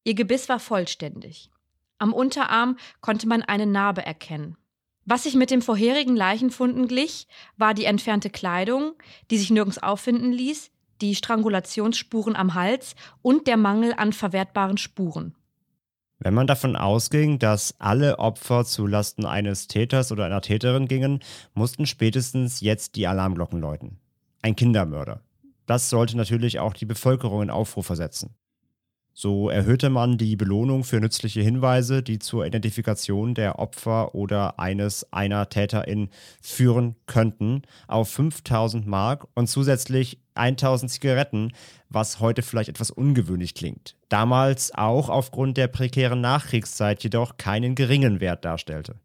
Ihr 0.03 0.15
Gebiss 0.15 0.49
war 0.49 0.59
vollständig. 0.59 1.49
Am 1.97 2.13
Unterarm 2.13 2.77
konnte 2.99 3.27
man 3.27 3.43
eine 3.43 3.65
Narbe 3.65 4.05
erkennen. 4.05 4.57
Was 5.05 5.23
sich 5.23 5.35
mit 5.35 5.51
dem 5.51 5.61
vorherigen 5.61 6.15
Leichenfunden 6.15 6.87
glich, 6.87 7.27
war 7.57 7.73
die 7.73 7.85
entfernte 7.85 8.29
Kleidung, 8.29 8.93
die 9.29 9.37
sich 9.37 9.51
nirgends 9.51 9.77
auffinden 9.77 10.31
ließ, 10.31 10.71
die 11.01 11.15
Strangulationsspuren 11.15 12.35
am 12.35 12.53
Hals 12.53 12.95
und 13.21 13.47
der 13.47 13.57
Mangel 13.57 13.93
an 13.93 14.13
verwertbaren 14.13 14.77
Spuren. 14.77 15.35
Wenn 16.24 16.34
man 16.34 16.48
davon 16.48 16.77
ausging, 16.77 17.38
dass 17.38 17.75
alle 17.80 18.18
Opfer 18.18 18.63
zu 18.63 18.88
Lasten 18.88 19.25
eines 19.25 19.68
Täters 19.68 20.10
oder 20.10 20.24
einer 20.24 20.39
Täterin 20.39 20.88
gingen, 20.88 21.20
mussten 21.53 21.86
spätestens 21.86 22.62
jetzt 22.62 22.96
die 22.96 23.08
Alarmglocken 23.08 23.60
läuten. 23.60 24.00
Ein 24.42 24.56
Kindermörder. 24.56 25.22
Das 25.65 25.89
sollte 25.89 26.15
natürlich 26.15 26.60
auch 26.60 26.75
die 26.75 26.86
Bevölkerung 26.86 27.42
in 27.42 27.50
Aufruhr 27.50 27.84
versetzen. 27.84 28.36
So 29.15 29.50
erhöhte 29.50 29.91
man 29.91 30.17
die 30.17 30.36
Belohnung 30.36 30.84
für 30.84 31.00
nützliche 31.00 31.41
Hinweise, 31.41 32.01
die 32.01 32.17
zur 32.17 32.48
Identifikation 32.48 33.36
der 33.36 33.60
Opfer 33.60 34.15
oder 34.15 34.60
eines 34.60 35.13
einer 35.13 35.50
Täterin 35.50 36.10
führen 36.41 36.96
könnten, 37.05 37.62
auf 37.88 38.10
5000 38.10 38.88
Mark 38.88 39.27
und 39.36 39.48
zusätzlich 39.48 40.20
1000 40.34 40.91
Zigaretten, 40.91 41.53
was 41.89 42.20
heute 42.20 42.41
vielleicht 42.41 42.70
etwas 42.70 42.89
ungewöhnlich 42.89 43.53
klingt. 43.53 43.96
Damals 44.10 44.74
auch 44.74 45.10
aufgrund 45.10 45.58
der 45.58 45.67
prekären 45.67 46.22
Nachkriegszeit 46.22 47.03
jedoch 47.03 47.38
keinen 47.38 47.75
geringen 47.75 48.20
Wert 48.20 48.43
darstellte. 48.43 48.96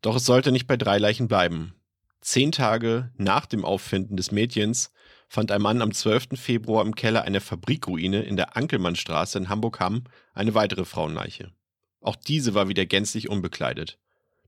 Doch 0.00 0.14
es 0.14 0.26
sollte 0.26 0.52
nicht 0.52 0.68
bei 0.68 0.76
drei 0.76 0.98
Leichen 0.98 1.26
bleiben. 1.26 1.74
Zehn 2.20 2.52
Tage 2.52 3.10
nach 3.16 3.46
dem 3.46 3.64
Auffinden 3.64 4.16
des 4.16 4.30
Mädchens 4.30 4.92
fand 5.34 5.50
ein 5.50 5.60
Mann 5.60 5.82
am 5.82 5.92
12. 5.92 6.40
Februar 6.40 6.84
im 6.86 6.94
Keller 6.94 7.22
einer 7.22 7.40
Fabrikruine 7.40 8.22
in 8.22 8.36
der 8.36 8.56
Ankelmannstraße 8.56 9.36
in 9.36 9.48
Hamburg-Hamm 9.48 10.04
eine 10.32 10.54
weitere 10.54 10.84
Frauenleiche. 10.84 11.50
Auch 12.00 12.16
diese 12.16 12.54
war 12.54 12.68
wieder 12.68 12.86
gänzlich 12.86 13.28
unbekleidet. 13.28 13.98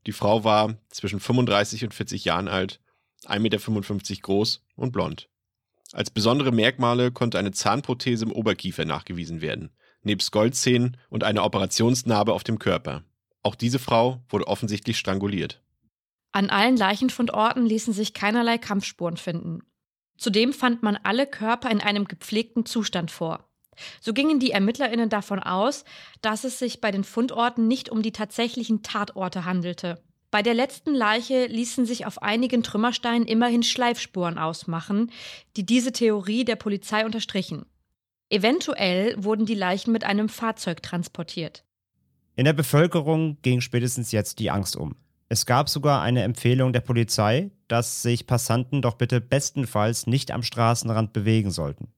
Die 0.07 0.13
Frau 0.13 0.45
war 0.45 0.77
zwischen 0.91 1.19
35 1.19 1.85
und 1.85 1.93
40 1.93 2.25
Jahren 2.25 2.47
alt, 2.47 2.81
1,55 3.25 3.41
Meter 3.41 4.23
groß 4.23 4.63
und 4.77 4.93
blond. 4.93 5.29
Als 5.93 6.11
besondere 6.11 6.53
Merkmale 6.53 7.11
konnte 7.11 7.39
eine 7.39 7.51
Zahnprothese 7.51 8.25
im 8.25 8.33
Oberkiefer 8.33 8.85
nachgewiesen 8.85 9.41
werden, 9.41 9.71
nebst 10.03 10.31
Goldzähnen 10.31 10.97
und 11.11 11.25
eine 11.25 11.43
Operationsnarbe 11.43 12.33
auf 12.33 12.45
dem 12.45 12.61
Körper. 12.61 13.03
Auch 13.43 13.57
diese 13.57 13.81
Frau 13.81 14.23
wurde 14.29 14.47
offensichtlich 14.47 14.99
stranguliert. 14.99 15.61
An 16.31 16.49
allen 16.51 16.77
Leichenfundorten 16.77 17.67
ließen 17.67 17.93
sich 17.93 18.15
keinerlei 18.15 18.59
Kampfspuren 18.59 19.17
finden. 19.17 19.63
Zudem 20.17 20.53
fand 20.53 20.83
man 20.83 20.99
alle 21.03 21.27
Körper 21.27 21.71
in 21.71 21.81
einem 21.81 22.07
gepflegten 22.07 22.67
Zustand 22.67 23.11
vor. 23.11 23.49
So 24.01 24.13
gingen 24.13 24.41
die 24.41 24.53
ErmittlerInnen 24.53 25.09
davon 25.09 25.39
aus, 25.39 25.85
dass 26.23 26.45
es 26.45 26.59
sich 26.59 26.81
bei 26.81 26.91
den 26.91 27.05
Fundorten 27.05 27.69
nicht 27.69 27.91
um 27.91 28.03
die 28.03 28.13
tatsächlichen 28.13 28.83
Tatorte 28.83 29.45
handelte. 29.45 30.03
Bei 30.31 30.43
der 30.43 30.55
letzten 30.55 30.95
Leiche 30.95 31.47
ließen 31.47 31.87
sich 31.87 32.07
auf 32.07 32.23
einigen 32.23 32.63
Trümmersteinen 32.63 33.27
immerhin 33.27 33.63
Schleifspuren 33.63 34.39
ausmachen, 34.39 35.11
die 35.57 35.65
diese 35.65 35.93
Theorie 35.93 36.45
der 36.45 36.57
Polizei 36.57 37.05
unterstrichen. 37.05 37.67
Eventuell 38.29 39.15
wurden 39.23 39.47
die 39.47 39.55
Leichen 39.55 39.93
mit 39.93 40.05
einem 40.05 40.29
Fahrzeug 40.29 40.83
transportiert. 40.83 41.65
In 42.35 42.45
der 42.45 42.53
Bevölkerung 42.53 43.39
ging 43.43 43.61
spätestens 43.61 44.13
jetzt 44.13 44.41
die 44.41 44.51
Angst 44.51 44.77
um. 44.77 44.97
Es 45.29 45.45
gab 45.45 45.69
sogar 45.69 46.03
eine 46.03 46.23
Empfehlung 46.23 46.73
der 46.73 46.81
Polizei, 46.81 47.51
dass 47.69 48.03
sich 48.03 48.27
Passanten 48.27 48.81
doch 48.81 48.95
bitte 48.95 49.21
bestenfalls 49.21 50.07
nicht 50.07 50.31
am 50.31 50.43
Straßenrand 50.43 51.13
bewegen 51.13 51.51
sollten. 51.51 51.89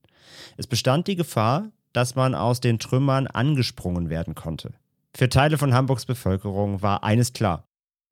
Es 0.56 0.66
bestand 0.66 1.06
die 1.08 1.16
Gefahr, 1.16 1.70
dass 1.92 2.14
man 2.14 2.34
aus 2.34 2.60
den 2.60 2.78
Trümmern 2.78 3.26
angesprungen 3.26 4.08
werden 4.08 4.34
konnte. 4.34 4.72
Für 5.14 5.28
Teile 5.28 5.58
von 5.58 5.74
Hamburgs 5.74 6.06
Bevölkerung 6.06 6.80
war 6.80 7.04
eines 7.04 7.32
klar. 7.32 7.64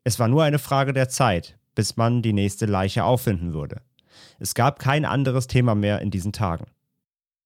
Es 0.05 0.19
war 0.19 0.29
nur 0.29 0.45
eine 0.45 0.59
Frage 0.59 0.93
der 0.93 1.09
Zeit, 1.09 1.59
bis 1.75 1.97
man 1.97 2.23
die 2.23 2.33
nächste 2.33 2.67
Leiche 2.67 3.05
auffinden 3.05 3.53
würde. 3.53 3.81
Es 4.39 4.55
gab 4.55 4.79
kein 4.79 5.05
anderes 5.05 5.47
Thema 5.47 5.75
mehr 5.75 6.01
in 6.01 6.11
diesen 6.11 6.33
Tagen. 6.33 6.67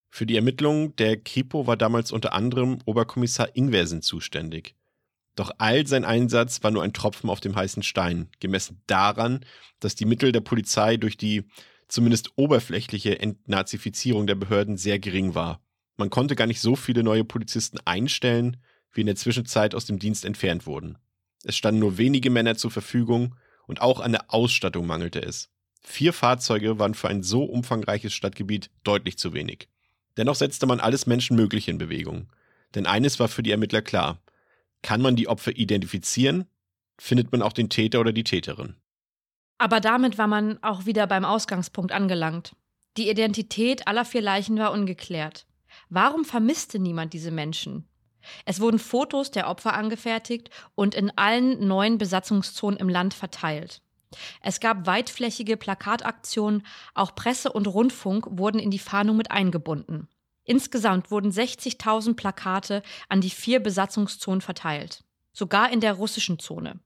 Für 0.09 0.27
die 0.27 0.37
Ermittlungen 0.37 0.97
der 0.97 1.17
Kripo 1.19 1.67
war 1.67 1.77
damals 1.77 2.11
unter 2.11 2.33
anderem 2.33 2.79
Oberkommissar 2.85 3.55
Ingwersen 3.55 4.03
zuständig. 4.03 4.75
Doch 5.37 5.53
all 5.59 5.87
sein 5.87 6.05
Einsatz 6.05 6.63
war 6.63 6.71
nur 6.71 6.83
ein 6.83 6.93
Tropfen 6.93 7.31
auf 7.31 7.41
dem 7.41 7.55
heißen 7.55 7.83
Stein, 7.83 8.29
gemessen 8.41 8.83
daran, 8.87 9.45
dass 9.79 9.95
die 9.95 10.05
Mittel 10.05 10.33
der 10.33 10.41
Polizei 10.41 10.97
durch 10.97 11.17
die 11.17 11.45
zumindest 11.89 12.31
oberflächliche 12.37 13.19
Entnazifizierung 13.19 14.27
der 14.27 14.35
Behörden 14.35 14.77
sehr 14.77 14.99
gering 14.99 15.35
war. 15.35 15.61
Man 15.97 16.11
konnte 16.11 16.37
gar 16.37 16.47
nicht 16.47 16.61
so 16.61 16.77
viele 16.77 17.03
neue 17.03 17.25
Polizisten 17.25 17.79
einstellen, 17.85 18.57
wie 18.93 19.01
in 19.01 19.07
der 19.07 19.17
Zwischenzeit 19.17 19.75
aus 19.75 19.87
dem 19.87 19.99
Dienst 19.99 20.25
entfernt 20.25 20.67
wurden. 20.67 20.99
Es 21.45 21.57
standen 21.57 21.81
nur 21.81 21.99
wenige 21.99 22.31
Männer 22.31 22.57
zur 22.57 22.71
Verfügung 22.71 23.35
und 23.67 23.81
auch 23.81 24.01
an 24.01 24.13
der 24.13 24.33
Ausstattung 24.33 24.87
mangelte 24.87 25.23
es. 25.23 25.49
Vier 25.83 26.13
Fahrzeuge 26.13 26.79
waren 26.79 26.95
für 26.95 27.09
ein 27.09 27.23
so 27.23 27.45
umfangreiches 27.45 28.13
Stadtgebiet 28.13 28.71
deutlich 28.85 29.17
zu 29.17 29.33
wenig. 29.33 29.69
Dennoch 30.17 30.35
setzte 30.35 30.67
man 30.67 30.81
alles 30.81 31.07
Menschenmögliche 31.07 31.71
in 31.71 31.79
Bewegung. 31.79 32.29
Denn 32.75 32.87
eines 32.87 33.19
war 33.19 33.29
für 33.29 33.43
die 33.43 33.51
Ermittler 33.51 33.83
klar, 33.83 34.21
kann 34.83 35.01
man 35.01 35.17
die 35.17 35.29
Opfer 35.29 35.57
identifizieren, 35.57 36.47
findet 37.01 37.33
man 37.33 37.43
auch 37.43 37.53
den 37.53 37.69
Täter 37.69 38.01
oder 38.01 38.13
die 38.13 38.25
Täterin. 38.25 38.77
Aber 39.59 39.81
damit 39.81 40.17
war 40.17 40.27
man 40.27 40.63
auch 40.63 40.87
wieder 40.87 41.07
beim 41.07 41.25
Ausgangspunkt 41.25 41.93
angelangt. 41.93 42.57
Die 42.97 43.11
Identität 43.11 43.87
aller 43.87 44.05
vier 44.05 44.23
Leichen 44.23 44.59
war 44.59 44.73
ungeklärt. 44.73 45.47
Warum 45.89 46.25
vermisste 46.25 46.79
niemand 46.79 47.13
diese 47.13 47.31
Menschen? 47.31 47.87
Es 48.45 48.61
wurden 48.61 48.79
Fotos 48.79 49.31
der 49.31 49.49
Opfer 49.49 49.75
angefertigt 49.75 50.51
und 50.75 50.95
in 50.95 51.11
allen 51.17 51.67
neuen 51.67 51.99
Besatzungszonen 51.99 52.79
im 52.79 52.89
Land 52.89 53.15
verteilt. 53.15 53.83
Es 54.43 54.61
gab 54.61 54.87
weitflächige 54.87 55.57
Plakataktionen, 55.57 56.67
auch 56.95 57.15
Presse 57.15 57.53
und 57.53 57.67
Rundfunk 57.67 58.27
wurden 58.31 58.59
in 58.59 58.71
die 58.71 58.79
Fahndung 58.79 59.17
mit 59.17 59.31
eingebunden. 59.31 60.09
Insgesamt 60.45 61.11
wurden 61.11 61.31
60.000 61.31 62.15
Plakate 62.15 62.83
an 63.09 63.21
die 63.21 63.31
vier 63.31 63.61
Besatzungszonen 63.61 64.41
verteilt, 64.41 65.05
sogar 65.33 65.73
in 65.73 65.81
der 65.81 65.95
russischen 65.95 66.39
Zone. 66.39 66.81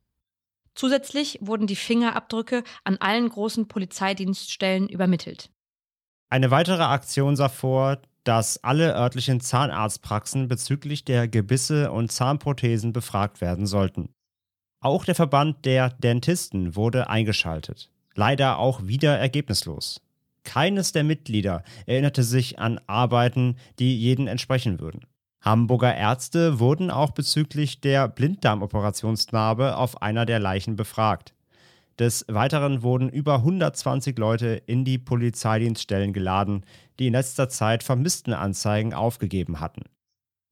Zusätzlich 0.74 1.38
wurden 1.40 1.66
die 1.66 1.76
Fingerabdrücke 1.76 2.64
an 2.82 2.96
allen 2.98 3.28
großen 3.28 3.68
Polizeidienststellen 3.68 4.88
übermittelt. 4.88 5.50
Eine 6.30 6.50
weitere 6.50 6.82
Aktion 6.82 7.36
sah 7.36 7.48
vor, 7.48 8.02
dass 8.24 8.62
alle 8.64 8.94
örtlichen 8.94 9.40
Zahnarztpraxen 9.40 10.48
bezüglich 10.48 11.04
der 11.04 11.28
Gebisse 11.28 11.92
und 11.92 12.10
Zahnprothesen 12.10 12.92
befragt 12.92 13.40
werden 13.40 13.66
sollten. 13.66 14.08
Auch 14.80 15.04
der 15.04 15.14
Verband 15.14 15.64
der 15.64 15.90
Dentisten 15.90 16.74
wurde 16.74 17.08
eingeschaltet. 17.08 17.90
Leider 18.14 18.58
auch 18.58 18.86
wieder 18.86 19.16
ergebnislos. 19.18 20.00
Keines 20.44 20.92
der 20.92 21.04
Mitglieder 21.04 21.64
erinnerte 21.86 22.22
sich 22.22 22.58
an 22.58 22.80
Arbeiten, 22.86 23.56
die 23.78 23.98
jeden 23.98 24.26
entsprechen 24.26 24.80
würden. 24.80 25.06
Hamburger 25.40 25.94
Ärzte 25.94 26.58
wurden 26.58 26.90
auch 26.90 27.10
bezüglich 27.10 27.80
der 27.80 28.08
Blinddarmoperationsnarbe 28.08 29.76
auf 29.76 30.00
einer 30.00 30.24
der 30.24 30.38
Leichen 30.38 30.76
befragt. 30.76 31.34
Des 31.98 32.24
Weiteren 32.28 32.82
wurden 32.82 33.08
über 33.08 33.36
120 33.36 34.18
Leute 34.18 34.62
in 34.66 34.84
die 34.84 34.98
Polizeidienststellen 34.98 36.12
geladen, 36.12 36.64
die 36.98 37.08
in 37.08 37.12
letzter 37.12 37.48
Zeit 37.48 37.82
Vermisstenanzeigen 37.82 38.94
aufgegeben 38.94 39.60
hatten. 39.60 39.82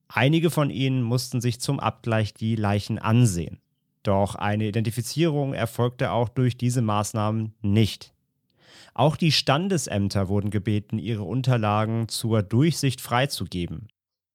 Einige 0.08 0.50
von 0.50 0.70
ihnen 0.70 1.02
mussten 1.02 1.40
sich 1.40 1.58
zum 1.58 1.80
Abgleich 1.80 2.34
die 2.34 2.54
Leichen 2.54 2.98
ansehen. 2.98 3.60
Doch 4.02 4.34
eine 4.34 4.66
Identifizierung 4.66 5.54
erfolgte 5.54 6.12
auch 6.12 6.28
durch 6.28 6.58
diese 6.58 6.82
Maßnahmen 6.82 7.54
nicht. 7.62 8.11
Auch 8.94 9.16
die 9.16 9.32
Standesämter 9.32 10.28
wurden 10.28 10.50
gebeten, 10.50 10.98
ihre 10.98 11.22
Unterlagen 11.22 12.08
zur 12.08 12.42
Durchsicht 12.42 13.00
freizugeben. 13.00 13.88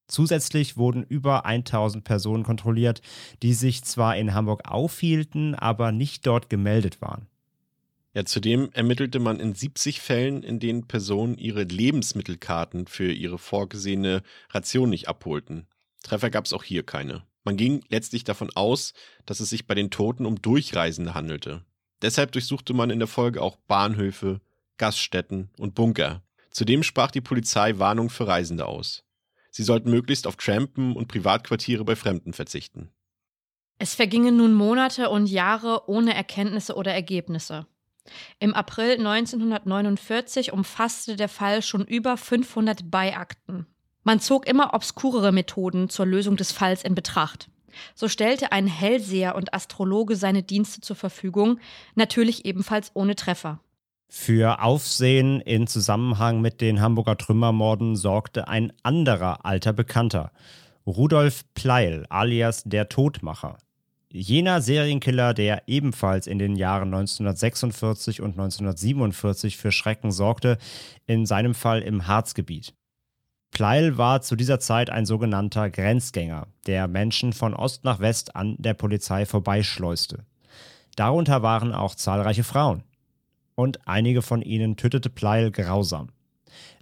Zusätzlich 0.08 0.78
wurden 0.78 1.04
über 1.04 1.46
1000 1.46 2.04
Personen 2.04 2.44
kontrolliert, 2.44 3.02
die 3.44 3.54
sich 3.54 3.84
zwar 3.84 4.16
in 4.16 4.34
Hamburg 4.34 4.70
aufhielten, 4.70 5.54
aber 5.54 5.92
nicht 5.92 6.26
dort 6.26 6.50
gemeldet 6.50 7.02
waren. 7.02 7.28
Ja, 8.14 8.26
zudem 8.26 8.70
ermittelte 8.74 9.20
man 9.20 9.40
in 9.40 9.54
70 9.54 10.02
Fällen, 10.02 10.42
in 10.42 10.60
denen 10.60 10.88
Personen 10.88 11.38
ihre 11.38 11.64
Lebensmittelkarten 11.64 12.88
für 12.88 13.12
ihre 13.12 13.38
vorgesehene 13.38 14.24
Ration 14.50 14.90
nicht 14.90 15.08
abholten. 15.08 15.68
Treffer 16.02 16.30
gab 16.30 16.46
es 16.46 16.54
auch 16.54 16.64
hier 16.64 16.84
keine. 16.84 17.24
Man 17.44 17.58
ging 17.58 17.84
letztlich 17.90 18.24
davon 18.24 18.50
aus, 18.56 18.94
dass 19.26 19.40
es 19.40 19.50
sich 19.50 19.68
bei 19.68 19.76
den 19.76 19.92
Toten 19.92 20.26
um 20.26 20.42
Durchreisende 20.42 21.14
handelte. 21.14 21.64
Deshalb 22.02 22.32
durchsuchte 22.32 22.74
man 22.74 22.90
in 22.90 23.00
der 23.00 23.08
Folge 23.08 23.42
auch 23.42 23.58
Bahnhöfe, 23.68 24.42
Gaststätten 24.78 25.50
und 25.58 25.76
Bunker. 25.76 26.22
Zudem 26.52 26.84
sprach 26.84 27.12
die 27.12 27.22
Polizei 27.22 27.78
Warnung 27.80 28.10
für 28.10 28.28
Reisende 28.28 28.66
aus. 28.66 29.04
Sie 29.52 29.64
sollten 29.64 29.90
möglichst 29.90 30.28
auf 30.28 30.36
Trampen 30.36 30.96
und 30.96 31.08
Privatquartiere 31.08 31.84
bei 31.84 31.96
Fremden 31.96 32.34
verzichten. 32.34 32.92
Es 33.80 33.96
vergingen 33.96 34.38
nun 34.38 34.54
Monate 34.54 35.10
und 35.10 35.28
Jahre 35.28 35.88
ohne 35.88 36.14
Erkenntnisse 36.16 36.76
oder 36.76 36.94
Ergebnisse. 36.94 37.68
Im 38.40 38.54
April 38.54 38.94
1949 38.94 40.54
umfasste 40.54 41.16
der 41.16 41.30
Fall 41.30 41.62
schon 41.62 41.86
über 41.86 42.18
500 42.18 42.90
Beiakten. 42.90 43.68
Man 44.04 44.20
zog 44.20 44.48
immer 44.48 44.74
obskurere 44.74 45.32
Methoden 45.32 45.90
zur 45.90 46.06
Lösung 46.06 46.38
des 46.38 46.52
Falls 46.52 46.84
in 46.84 46.96
Betracht. 46.96 47.50
So 47.96 48.08
stellte 48.08 48.52
ein 48.52 48.68
Hellseher 48.68 49.36
und 49.36 49.54
Astrologe 49.54 50.16
seine 50.16 50.44
Dienste 50.44 50.82
zur 50.82 50.96
Verfügung, 50.96 51.60
natürlich 51.96 52.46
ebenfalls 52.46 52.92
ohne 52.94 53.16
Treffer. 53.16 53.60
Für 54.10 54.62
Aufsehen 54.62 55.42
in 55.42 55.68
Zusammenhang 55.68 56.40
mit 56.40 56.62
den 56.62 56.80
Hamburger 56.80 57.18
Trümmermorden 57.18 57.98
sorgte 57.98 58.48
ein 58.48 58.72
anderer 58.82 59.46
alter 59.46 59.74
Bekannter, 59.74 60.32
Rudolf 60.86 61.44
Pleil 61.54 62.06
alias 62.10 62.64
der 62.64 62.88
Todmacher. 62.88 63.58
Jener 64.10 64.62
Serienkiller, 64.62 65.34
der 65.34 65.64
ebenfalls 65.68 66.28
in 66.28 66.40
den 66.40 66.56
Jahren 66.56 66.94
1946 66.94 68.22
und 68.22 68.32
1947 68.32 69.58
für 69.58 69.74
Schrecken 69.74 70.12
sorgte, 70.12 70.58
in 71.06 71.26
seinem 71.26 71.54
Fall 71.54 71.82
im 71.82 72.08
Harzgebiet. 72.08 72.74
Pleil 73.58 73.98
war 73.98 74.22
zu 74.22 74.36
dieser 74.36 74.60
Zeit 74.60 74.92
ein 74.92 75.08
sogenannter 75.08 75.72
Grenzgänger, 75.72 76.46
der 76.68 76.88
Menschen 76.88 77.34
von 77.34 77.56
Ost 77.56 77.86
nach 77.86 78.00
West 78.00 78.36
an 78.36 78.56
der 78.60 78.76
Polizei 78.76 79.26
vorbeischleuste. 79.26 80.28
Darunter 80.96 81.42
waren 81.42 81.74
auch 81.74 81.96
zahlreiche 81.96 82.44
Frauen 82.44 82.84
und 83.56 83.88
einige 83.88 84.22
von 84.22 84.44
ihnen 84.44 84.78
tötete 84.78 85.10
Pleil 85.10 85.50
grausam. 85.50 86.10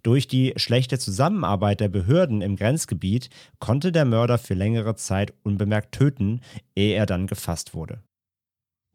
Durch 0.03 0.27
die 0.27 0.51
schlechte 0.57 0.99
Zusammenarbeit 0.99 1.79
der 1.79 1.87
Behörden 1.87 2.41
im 2.41 2.57
Grenzgebiet 2.57 3.29
konnte 3.59 3.93
der 3.93 4.03
Mörder 4.03 4.37
für 4.37 4.53
längere 4.53 4.95
Zeit 4.95 5.33
unbemerkt 5.43 5.93
töten, 5.93 6.41
ehe 6.75 6.97
er 6.97 7.05
dann 7.05 7.27
gefasst 7.27 7.73
wurde. 7.73 8.01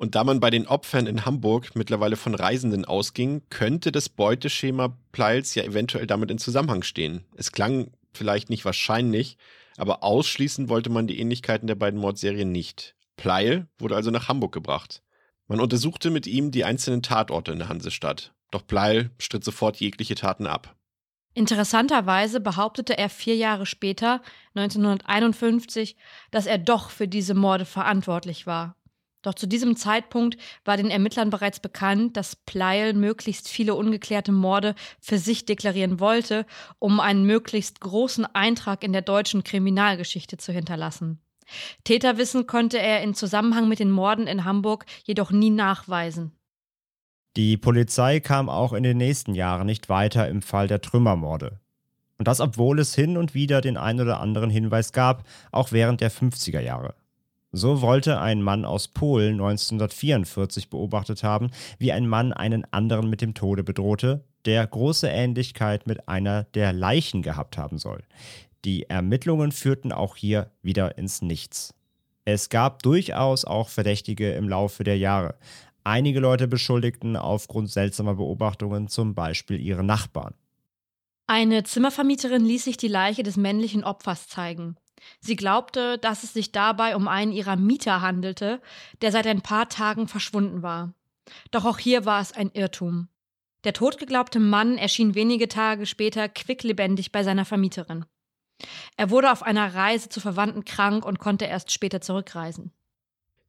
Und 0.00 0.14
da 0.14 0.24
man 0.24 0.40
bei 0.40 0.48
den 0.48 0.66
Opfern 0.66 1.06
in 1.06 1.26
Hamburg 1.26 1.76
mittlerweile 1.76 2.16
von 2.16 2.34
Reisenden 2.34 2.86
ausging, 2.86 3.42
könnte 3.50 3.92
das 3.92 4.08
Beuteschema 4.08 4.96
Pleils 5.12 5.54
ja 5.54 5.62
eventuell 5.62 6.06
damit 6.06 6.30
in 6.30 6.38
Zusammenhang 6.38 6.82
stehen. 6.82 7.26
Es 7.36 7.52
klang 7.52 7.90
vielleicht 8.14 8.48
nicht 8.48 8.64
wahrscheinlich, 8.64 9.36
aber 9.76 10.02
ausschließen 10.02 10.70
wollte 10.70 10.88
man 10.88 11.06
die 11.06 11.20
Ähnlichkeiten 11.20 11.66
der 11.66 11.74
beiden 11.74 12.00
Mordserien 12.00 12.50
nicht. 12.50 12.96
Pleil 13.16 13.68
wurde 13.78 13.94
also 13.94 14.10
nach 14.10 14.28
Hamburg 14.28 14.52
gebracht. 14.52 15.02
Man 15.48 15.60
untersuchte 15.60 16.08
mit 16.08 16.26
ihm 16.26 16.50
die 16.50 16.64
einzelnen 16.64 17.02
Tatorte 17.02 17.52
in 17.52 17.58
der 17.58 17.68
Hansestadt. 17.68 18.32
Doch 18.50 18.66
Pleil 18.66 19.10
stritt 19.18 19.44
sofort 19.44 19.76
jegliche 19.80 20.14
Taten 20.14 20.46
ab. 20.46 20.76
Interessanterweise 21.34 22.40
behauptete 22.40 22.96
er 22.96 23.10
vier 23.10 23.36
Jahre 23.36 23.66
später, 23.66 24.22
1951, 24.54 25.96
dass 26.30 26.46
er 26.46 26.56
doch 26.56 26.88
für 26.88 27.06
diese 27.06 27.34
Morde 27.34 27.66
verantwortlich 27.66 28.46
war. 28.46 28.76
Doch 29.22 29.34
zu 29.34 29.46
diesem 29.46 29.76
Zeitpunkt 29.76 30.38
war 30.64 30.76
den 30.76 30.90
Ermittlern 30.90 31.30
bereits 31.30 31.60
bekannt, 31.60 32.16
dass 32.16 32.36
Pleil 32.36 32.94
möglichst 32.94 33.48
viele 33.48 33.74
ungeklärte 33.74 34.32
Morde 34.32 34.74
für 35.00 35.18
sich 35.18 35.44
deklarieren 35.44 36.00
wollte, 36.00 36.46
um 36.78 37.00
einen 37.00 37.24
möglichst 37.24 37.80
großen 37.80 38.24
Eintrag 38.34 38.82
in 38.82 38.92
der 38.92 39.02
deutschen 39.02 39.44
Kriminalgeschichte 39.44 40.38
zu 40.38 40.52
hinterlassen. 40.52 41.20
Täterwissen 41.84 42.46
konnte 42.46 42.78
er 42.78 43.02
in 43.02 43.14
Zusammenhang 43.14 43.68
mit 43.68 43.78
den 43.78 43.90
Morden 43.90 44.26
in 44.26 44.44
Hamburg 44.44 44.86
jedoch 45.04 45.32
nie 45.32 45.50
nachweisen. 45.50 46.32
Die 47.36 47.56
Polizei 47.56 48.20
kam 48.20 48.48
auch 48.48 48.72
in 48.72 48.82
den 48.82 48.96
nächsten 48.96 49.34
Jahren 49.34 49.66
nicht 49.66 49.88
weiter 49.88 50.28
im 50.28 50.42
Fall 50.42 50.66
der 50.66 50.80
Trümmermorde. 50.80 51.60
Und 52.18 52.28
das 52.28 52.40
obwohl 52.40 52.78
es 52.80 52.94
hin 52.94 53.16
und 53.16 53.34
wieder 53.34 53.60
den 53.60 53.76
ein 53.76 54.00
oder 54.00 54.20
anderen 54.20 54.50
Hinweis 54.50 54.92
gab, 54.92 55.26
auch 55.52 55.72
während 55.72 56.00
der 56.00 56.10
50er 56.10 56.60
Jahre. 56.60 56.94
So 57.52 57.82
wollte 57.82 58.20
ein 58.20 58.42
Mann 58.42 58.64
aus 58.64 58.88
Polen 58.88 59.34
1944 59.34 60.70
beobachtet 60.70 61.24
haben, 61.24 61.50
wie 61.78 61.90
ein 61.90 62.06
Mann 62.06 62.32
einen 62.32 62.64
anderen 62.72 63.10
mit 63.10 63.20
dem 63.20 63.34
Tode 63.34 63.64
bedrohte, 63.64 64.24
der 64.44 64.64
große 64.66 65.08
Ähnlichkeit 65.08 65.86
mit 65.86 66.08
einer 66.08 66.44
der 66.44 66.72
Leichen 66.72 67.22
gehabt 67.22 67.58
haben 67.58 67.78
soll. 67.78 68.02
Die 68.64 68.88
Ermittlungen 68.88 69.50
führten 69.52 69.90
auch 69.90 70.16
hier 70.16 70.52
wieder 70.62 70.96
ins 70.96 71.22
Nichts. 71.22 71.74
Es 72.24 72.50
gab 72.50 72.82
durchaus 72.82 73.44
auch 73.44 73.68
Verdächtige 73.68 74.32
im 74.32 74.48
Laufe 74.48 74.84
der 74.84 74.98
Jahre. 74.98 75.34
Einige 75.82 76.20
Leute 76.20 76.46
beschuldigten 76.46 77.16
aufgrund 77.16 77.70
seltsamer 77.70 78.14
Beobachtungen 78.14 78.88
zum 78.88 79.14
Beispiel 79.14 79.58
ihre 79.60 79.82
Nachbarn. 79.82 80.34
Eine 81.26 81.64
Zimmervermieterin 81.64 82.44
ließ 82.44 82.64
sich 82.64 82.76
die 82.76 82.88
Leiche 82.88 83.22
des 83.22 83.36
männlichen 83.36 83.82
Opfers 83.82 84.28
zeigen. 84.28 84.76
Sie 85.20 85.36
glaubte, 85.36 85.98
dass 85.98 86.22
es 86.22 86.32
sich 86.32 86.52
dabei 86.52 86.96
um 86.96 87.08
einen 87.08 87.32
ihrer 87.32 87.56
Mieter 87.56 88.00
handelte, 88.00 88.60
der 89.02 89.12
seit 89.12 89.26
ein 89.26 89.42
paar 89.42 89.68
Tagen 89.68 90.08
verschwunden 90.08 90.62
war. 90.62 90.94
Doch 91.50 91.64
auch 91.64 91.78
hier 91.78 92.04
war 92.04 92.20
es 92.20 92.32
ein 92.32 92.50
Irrtum. 92.52 93.08
Der 93.64 93.72
totgeglaubte 93.72 94.40
Mann 94.40 94.78
erschien 94.78 95.14
wenige 95.14 95.48
Tage 95.48 95.86
später 95.86 96.28
quicklebendig 96.28 97.12
bei 97.12 97.22
seiner 97.22 97.44
Vermieterin. 97.44 98.06
Er 98.96 99.10
wurde 99.10 99.32
auf 99.32 99.42
einer 99.42 99.74
Reise 99.74 100.08
zu 100.08 100.20
Verwandten 100.20 100.64
krank 100.64 101.04
und 101.04 101.18
konnte 101.18 101.44
erst 101.44 101.70
später 101.70 102.00
zurückreisen. 102.00 102.72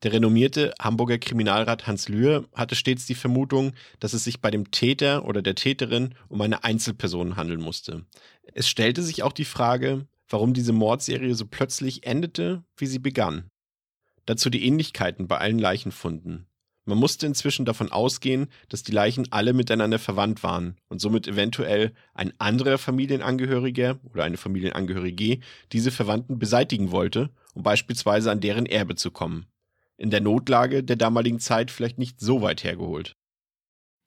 Der 0.04 0.14
renommierte 0.14 0.74
Hamburger 0.80 1.20
Kriminalrat 1.20 1.86
Hans 1.86 2.10
Lühr 2.10 2.48
hatte 2.56 2.76
stets 2.76 3.06
die 3.06 3.16
Vermutung, 3.16 3.74
dass 4.00 4.14
es 4.14 4.24
sich 4.24 4.42
bei 4.42 4.50
dem 4.50 4.72
Täter 4.72 5.26
oder 5.26 5.44
der 5.44 5.56
Täterin 5.56 6.16
um 6.28 6.42
eine 6.42 6.64
Einzelperson 6.64 7.36
handeln 7.36 7.62
musste. 7.62 8.06
Es 8.54 8.68
stellte 8.68 9.04
sich 9.04 9.22
auch 9.22 9.32
die 9.32 9.46
Frage, 9.46 10.08
warum 10.32 10.54
diese 10.54 10.74
Mordserie 10.74 11.36
so 11.36 11.46
plötzlich 11.46 12.06
endete, 12.06 12.64
wie 12.78 12.88
sie 12.88 13.00
begann. 13.00 13.50
Dazu 14.26 14.50
die 14.50 14.66
Ähnlichkeiten 14.66 15.28
bei 15.28 15.38
allen 15.38 15.60
Leichenfunden. 15.60 16.48
Man 16.86 16.98
musste 16.98 17.28
inzwischen 17.28 17.66
davon 17.66 17.92
ausgehen, 17.92 18.48
dass 18.70 18.82
die 18.82 18.92
Leichen 18.92 19.32
alle 19.32 19.54
miteinander 19.54 20.00
verwandt 20.00 20.42
waren 20.42 20.78
und 20.90 21.00
somit 21.00 21.28
eventuell 21.28 21.94
ein 22.14 22.34
anderer 22.40 22.78
Familienangehöriger 22.80 24.00
oder 24.12 24.24
eine 24.24 24.38
Familienangehörige 24.38 25.40
diese 25.72 25.92
Verwandten 25.92 26.40
beseitigen 26.40 26.92
wollte, 26.92 27.30
um 27.54 27.62
beispielsweise 27.62 28.32
an 28.32 28.40
deren 28.42 28.66
Erbe 28.66 28.96
zu 28.96 29.12
kommen. 29.12 29.46
In 29.98 30.10
der 30.10 30.22
Notlage 30.22 30.84
der 30.84 30.96
damaligen 30.96 31.40
Zeit 31.40 31.70
vielleicht 31.70 32.00
nicht 32.00 32.20
so 32.20 32.42
weit 32.42 32.64
hergeholt. 32.64 33.14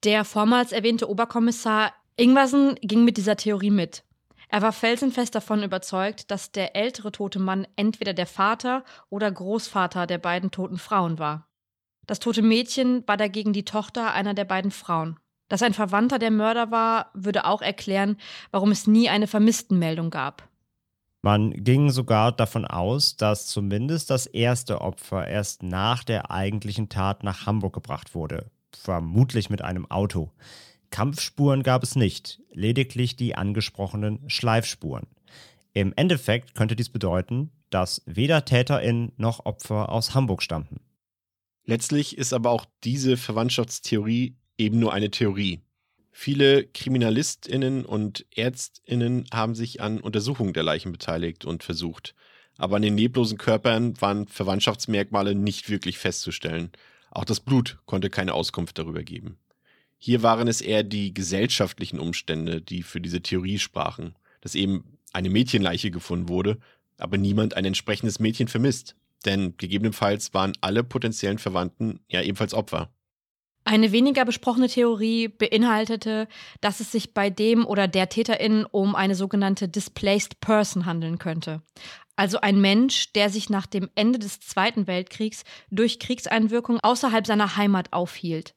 Der 0.02 0.24
vormals 0.24 0.72
erwähnte 0.72 1.08
Oberkommissar 1.08 1.92
Ingwersen 2.16 2.74
ging 2.82 3.04
mit 3.04 3.16
dieser 3.16 3.36
Theorie 3.36 3.70
mit. 3.70 4.04
Er 4.48 4.62
war 4.62 4.72
felsenfest 4.72 5.34
davon 5.34 5.62
überzeugt, 5.62 6.30
dass 6.30 6.52
der 6.52 6.76
ältere 6.76 7.12
tote 7.12 7.38
Mann 7.38 7.66
entweder 7.76 8.12
der 8.12 8.26
Vater 8.26 8.84
oder 9.10 9.30
Großvater 9.30 10.06
der 10.06 10.18
beiden 10.18 10.50
toten 10.50 10.78
Frauen 10.78 11.18
war. 11.18 11.48
Das 12.06 12.20
tote 12.20 12.42
Mädchen 12.42 13.06
war 13.06 13.16
dagegen 13.16 13.52
die 13.52 13.64
Tochter 13.64 14.12
einer 14.12 14.34
der 14.34 14.44
beiden 14.44 14.70
Frauen. 14.70 15.18
Dass 15.48 15.62
ein 15.62 15.74
Verwandter 15.74 16.18
der 16.18 16.30
Mörder 16.30 16.70
war, 16.70 17.10
würde 17.14 17.44
auch 17.44 17.62
erklären, 17.62 18.16
warum 18.50 18.70
es 18.70 18.86
nie 18.86 19.08
eine 19.08 19.26
Vermisstenmeldung 19.26 20.10
gab. 20.10 20.48
Man 21.22 21.52
ging 21.52 21.90
sogar 21.90 22.32
davon 22.32 22.66
aus, 22.66 23.16
dass 23.16 23.46
zumindest 23.46 24.10
das 24.10 24.26
erste 24.26 24.82
Opfer 24.82 25.26
erst 25.26 25.62
nach 25.62 26.04
der 26.04 26.30
eigentlichen 26.30 26.90
Tat 26.90 27.24
nach 27.24 27.46
Hamburg 27.46 27.72
gebracht 27.72 28.14
wurde, 28.14 28.50
vermutlich 28.76 29.48
mit 29.48 29.62
einem 29.62 29.90
Auto. 29.90 30.30
Kampfspuren 30.94 31.64
gab 31.64 31.82
es 31.82 31.96
nicht, 31.96 32.40
lediglich 32.52 33.16
die 33.16 33.34
angesprochenen 33.34 34.30
Schleifspuren. 34.30 35.08
Im 35.72 35.92
Endeffekt 35.96 36.54
könnte 36.54 36.76
dies 36.76 36.88
bedeuten, 36.88 37.50
dass 37.68 38.02
weder 38.06 38.44
Täterin 38.44 39.10
noch 39.16 39.44
Opfer 39.44 39.88
aus 39.88 40.14
Hamburg 40.14 40.40
stammten. 40.40 40.78
Letztlich 41.64 42.16
ist 42.16 42.32
aber 42.32 42.50
auch 42.50 42.64
diese 42.84 43.16
Verwandtschaftstheorie 43.16 44.36
eben 44.56 44.78
nur 44.78 44.92
eine 44.92 45.10
Theorie. 45.10 45.62
Viele 46.12 46.64
KriminalistInnen 46.64 47.84
und 47.84 48.24
ÄrztInnen 48.36 49.24
haben 49.32 49.56
sich 49.56 49.80
an 49.80 50.00
Untersuchungen 50.00 50.52
der 50.52 50.62
Leichen 50.62 50.92
beteiligt 50.92 51.44
und 51.44 51.64
versucht, 51.64 52.14
aber 52.56 52.76
an 52.76 52.82
den 52.82 52.96
leblosen 52.96 53.36
Körpern 53.36 54.00
waren 54.00 54.28
Verwandtschaftsmerkmale 54.28 55.34
nicht 55.34 55.68
wirklich 55.70 55.98
festzustellen. 55.98 56.70
Auch 57.10 57.24
das 57.24 57.40
Blut 57.40 57.78
konnte 57.84 58.10
keine 58.10 58.32
Auskunft 58.32 58.78
darüber 58.78 59.02
geben. 59.02 59.38
Hier 60.04 60.22
waren 60.22 60.48
es 60.48 60.60
eher 60.60 60.82
die 60.82 61.14
gesellschaftlichen 61.14 61.98
Umstände, 61.98 62.60
die 62.60 62.82
für 62.82 63.00
diese 63.00 63.22
Theorie 63.22 63.58
sprachen, 63.58 64.14
dass 64.42 64.54
eben 64.54 64.98
eine 65.14 65.30
Mädchenleiche 65.30 65.90
gefunden 65.90 66.28
wurde, 66.28 66.58
aber 66.98 67.16
niemand 67.16 67.56
ein 67.56 67.64
entsprechendes 67.64 68.18
Mädchen 68.18 68.48
vermisst. 68.48 68.96
Denn 69.24 69.56
gegebenenfalls 69.56 70.34
waren 70.34 70.52
alle 70.60 70.84
potenziellen 70.84 71.38
Verwandten 71.38 72.00
ja 72.10 72.20
ebenfalls 72.20 72.52
Opfer. 72.52 72.92
Eine 73.64 73.92
weniger 73.92 74.26
besprochene 74.26 74.68
Theorie 74.68 75.28
beinhaltete, 75.28 76.28
dass 76.60 76.80
es 76.80 76.92
sich 76.92 77.14
bei 77.14 77.30
dem 77.30 77.64
oder 77.64 77.88
der 77.88 78.10
Täterin 78.10 78.66
um 78.66 78.94
eine 78.94 79.14
sogenannte 79.14 79.70
Displaced 79.70 80.38
Person 80.40 80.84
handeln 80.84 81.16
könnte. 81.16 81.62
Also 82.14 82.42
ein 82.42 82.60
Mensch, 82.60 83.14
der 83.14 83.30
sich 83.30 83.48
nach 83.48 83.64
dem 83.64 83.88
Ende 83.94 84.18
des 84.18 84.38
Zweiten 84.40 84.86
Weltkriegs 84.86 85.44
durch 85.70 85.98
Kriegseinwirkung 85.98 86.78
außerhalb 86.80 87.26
seiner 87.26 87.56
Heimat 87.56 87.94
aufhielt. 87.94 88.54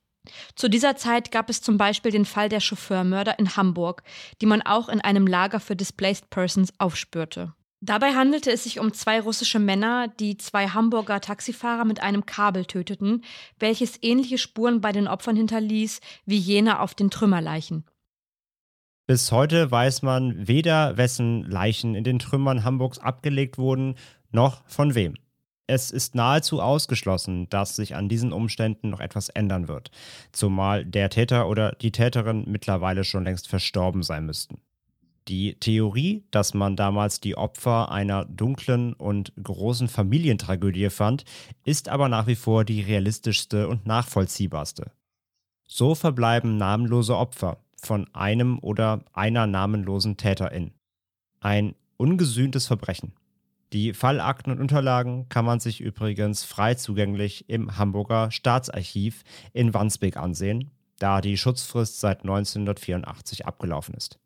Zu 0.56 0.70
dieser 0.70 0.96
Zeit 0.96 1.32
gab 1.32 1.50
es 1.50 1.62
zum 1.62 1.78
Beispiel 1.78 2.12
den 2.12 2.26
Fall 2.26 2.50
der 2.50 2.60
Chauffeurmörder 2.60 3.40
in 3.40 3.56
Hamburg, 3.56 4.04
die 4.42 4.46
man 4.46 4.62
auch 4.62 4.90
in 4.90 5.02
einem 5.02 5.28
Lager 5.28 5.60
für 5.60 5.76
Displaced 5.76 6.30
Persons 6.30 6.74
aufspürte. 6.80 7.54
Dabei 7.80 8.16
handelte 8.16 8.52
es 8.52 8.64
sich 8.64 8.80
um 8.80 8.92
zwei 8.92 9.22
russische 9.22 9.60
Männer, 9.60 10.08
die 10.08 10.38
zwei 10.38 10.68
Hamburger 10.70 11.22
Taxifahrer 11.22 11.86
mit 11.86 12.02
einem 12.02 12.26
Kabel 12.26 12.66
töteten, 12.66 13.24
welches 13.60 14.02
ähnliche 14.02 14.40
Spuren 14.40 14.82
bei 14.82 14.92
den 14.92 15.08
Opfern 15.08 15.36
hinterließ 15.36 16.00
wie 16.26 16.38
jene 16.38 16.80
auf 16.80 16.96
den 16.96 17.12
Trümmerleichen. 17.12 17.86
Bis 19.06 19.32
heute 19.32 19.70
weiß 19.70 20.02
man 20.02 20.48
weder, 20.48 20.98
wessen 20.98 21.44
Leichen 21.44 21.94
in 21.96 22.04
den 22.04 22.20
Trümmern 22.20 22.64
Hamburgs 22.64 22.98
abgelegt 22.98 23.58
wurden, 23.58 23.96
noch 24.32 24.68
von 24.68 24.96
wem. 24.96 25.14
Es 25.70 25.92
ist 25.92 26.16
nahezu 26.16 26.62
ausgeschlossen, 26.62 27.50
dass 27.50 27.76
sich 27.76 27.94
an 27.94 28.08
diesen 28.08 28.32
Umständen 28.32 28.90
noch 28.90 29.02
etwas 29.02 29.28
ändern 29.28 29.68
wird, 29.68 29.92
zumal 30.32 30.86
der 30.86 31.10
Täter 31.10 31.50
oder 31.50 31.74
die 31.74 31.92
Täterin 31.92 32.46
mittlerweile 32.48 33.04
schon 33.04 33.26
längst 33.26 33.50
verstorben 33.50 34.02
sein 34.02 34.26
müssten. 34.26 34.62
Die 35.28 35.56
Theorie, 35.56 36.24
dass 36.32 36.54
man 36.54 36.78
damals 36.78 37.20
die 37.20 37.36
Opfer 37.36 37.92
einer 37.92 38.24
dunklen 38.24 38.94
und 38.94 39.34
großen 39.44 39.90
Familientragödie 39.90 40.90
fand, 40.90 41.26
ist 41.66 41.90
aber 41.90 42.08
nach 42.08 42.28
wie 42.28 42.36
vor 42.36 42.64
die 42.64 42.80
realistischste 42.80 43.68
und 43.68 43.86
nachvollziehbarste. 43.86 44.92
So 45.68 45.96
verbleiben 45.96 46.56
namenlose 46.56 47.18
Opfer 47.18 47.58
von 47.76 48.08
einem 48.14 48.58
oder 48.60 49.04
einer 49.12 49.48
namenlosen 49.48 50.16
Täterin. 50.16 50.72
Ein 51.42 51.76
ungesühntes 51.98 52.68
Verbrechen. 52.68 53.12
Die 53.74 53.94
Fallakten 53.94 54.52
und 54.54 54.62
Unterlagen 54.62 55.28
kann 55.28 55.44
man 55.44 55.60
sich 55.60 55.82
übrigens 55.82 56.44
frei 56.44 56.76
zugänglich 56.76 57.50
im 57.50 57.78
Hamburger 57.78 58.32
Staatsarchiv 58.32 59.24
in 59.52 59.74
Wandsbek 59.74 60.16
ansehen, 60.16 60.72
da 61.00 61.20
die 61.20 61.38
Schutzfrist 61.38 62.00
seit 62.00 62.22
1984 62.22 63.46
abgelaufen 63.46 63.94
ist. 63.96 64.20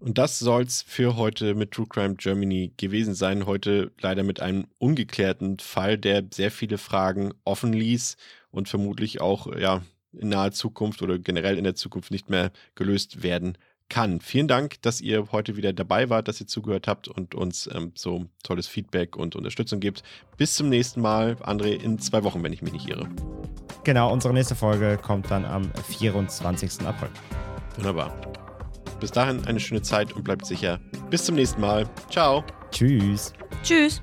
Und 0.00 0.18
das 0.18 0.38
soll's 0.38 0.82
für 0.82 1.16
heute 1.16 1.54
mit 1.54 1.70
True 1.70 1.86
Crime 1.86 2.16
Germany 2.16 2.72
gewesen 2.76 3.14
sein. 3.14 3.46
Heute 3.46 3.92
leider 4.00 4.24
mit 4.24 4.40
einem 4.40 4.66
ungeklärten 4.78 5.58
Fall, 5.60 5.96
der 5.96 6.24
sehr 6.32 6.50
viele 6.50 6.78
Fragen 6.78 7.32
offen 7.44 7.72
ließ 7.72 8.16
und 8.50 8.68
vermutlich 8.68 9.20
auch 9.20 9.54
ja, 9.56 9.82
in 10.12 10.30
naher 10.30 10.50
Zukunft 10.50 11.02
oder 11.02 11.18
generell 11.18 11.56
in 11.56 11.64
der 11.64 11.74
Zukunft 11.74 12.10
nicht 12.10 12.30
mehr 12.30 12.50
gelöst 12.74 13.22
werden 13.22 13.56
kann. 13.92 14.20
Vielen 14.20 14.48
Dank, 14.48 14.80
dass 14.82 15.00
ihr 15.00 15.30
heute 15.32 15.56
wieder 15.56 15.72
dabei 15.74 16.08
wart, 16.08 16.26
dass 16.26 16.40
ihr 16.40 16.46
zugehört 16.46 16.88
habt 16.88 17.08
und 17.08 17.34
uns 17.34 17.68
ähm, 17.72 17.92
so 17.94 18.24
tolles 18.42 18.66
Feedback 18.66 19.16
und 19.16 19.36
Unterstützung 19.36 19.80
gibt. 19.80 20.02
Bis 20.38 20.54
zum 20.54 20.70
nächsten 20.70 21.02
Mal, 21.02 21.34
André, 21.42 21.72
in 21.72 21.98
zwei 21.98 22.24
Wochen, 22.24 22.42
wenn 22.42 22.54
ich 22.54 22.62
mich 22.62 22.72
nicht 22.72 22.88
irre. 22.88 23.06
Genau, 23.84 24.10
unsere 24.10 24.32
nächste 24.32 24.54
Folge 24.54 24.98
kommt 25.00 25.30
dann 25.30 25.44
am 25.44 25.70
24. 25.88 26.86
April. 26.86 27.10
Wunderbar. 27.76 28.16
Bis 28.98 29.10
dahin 29.10 29.44
eine 29.44 29.60
schöne 29.60 29.82
Zeit 29.82 30.12
und 30.14 30.24
bleibt 30.24 30.46
sicher. 30.46 30.80
Bis 31.10 31.24
zum 31.24 31.34
nächsten 31.34 31.60
Mal. 31.60 31.86
Ciao. 32.08 32.44
Tschüss. 32.70 33.34
Tschüss. 33.62 34.00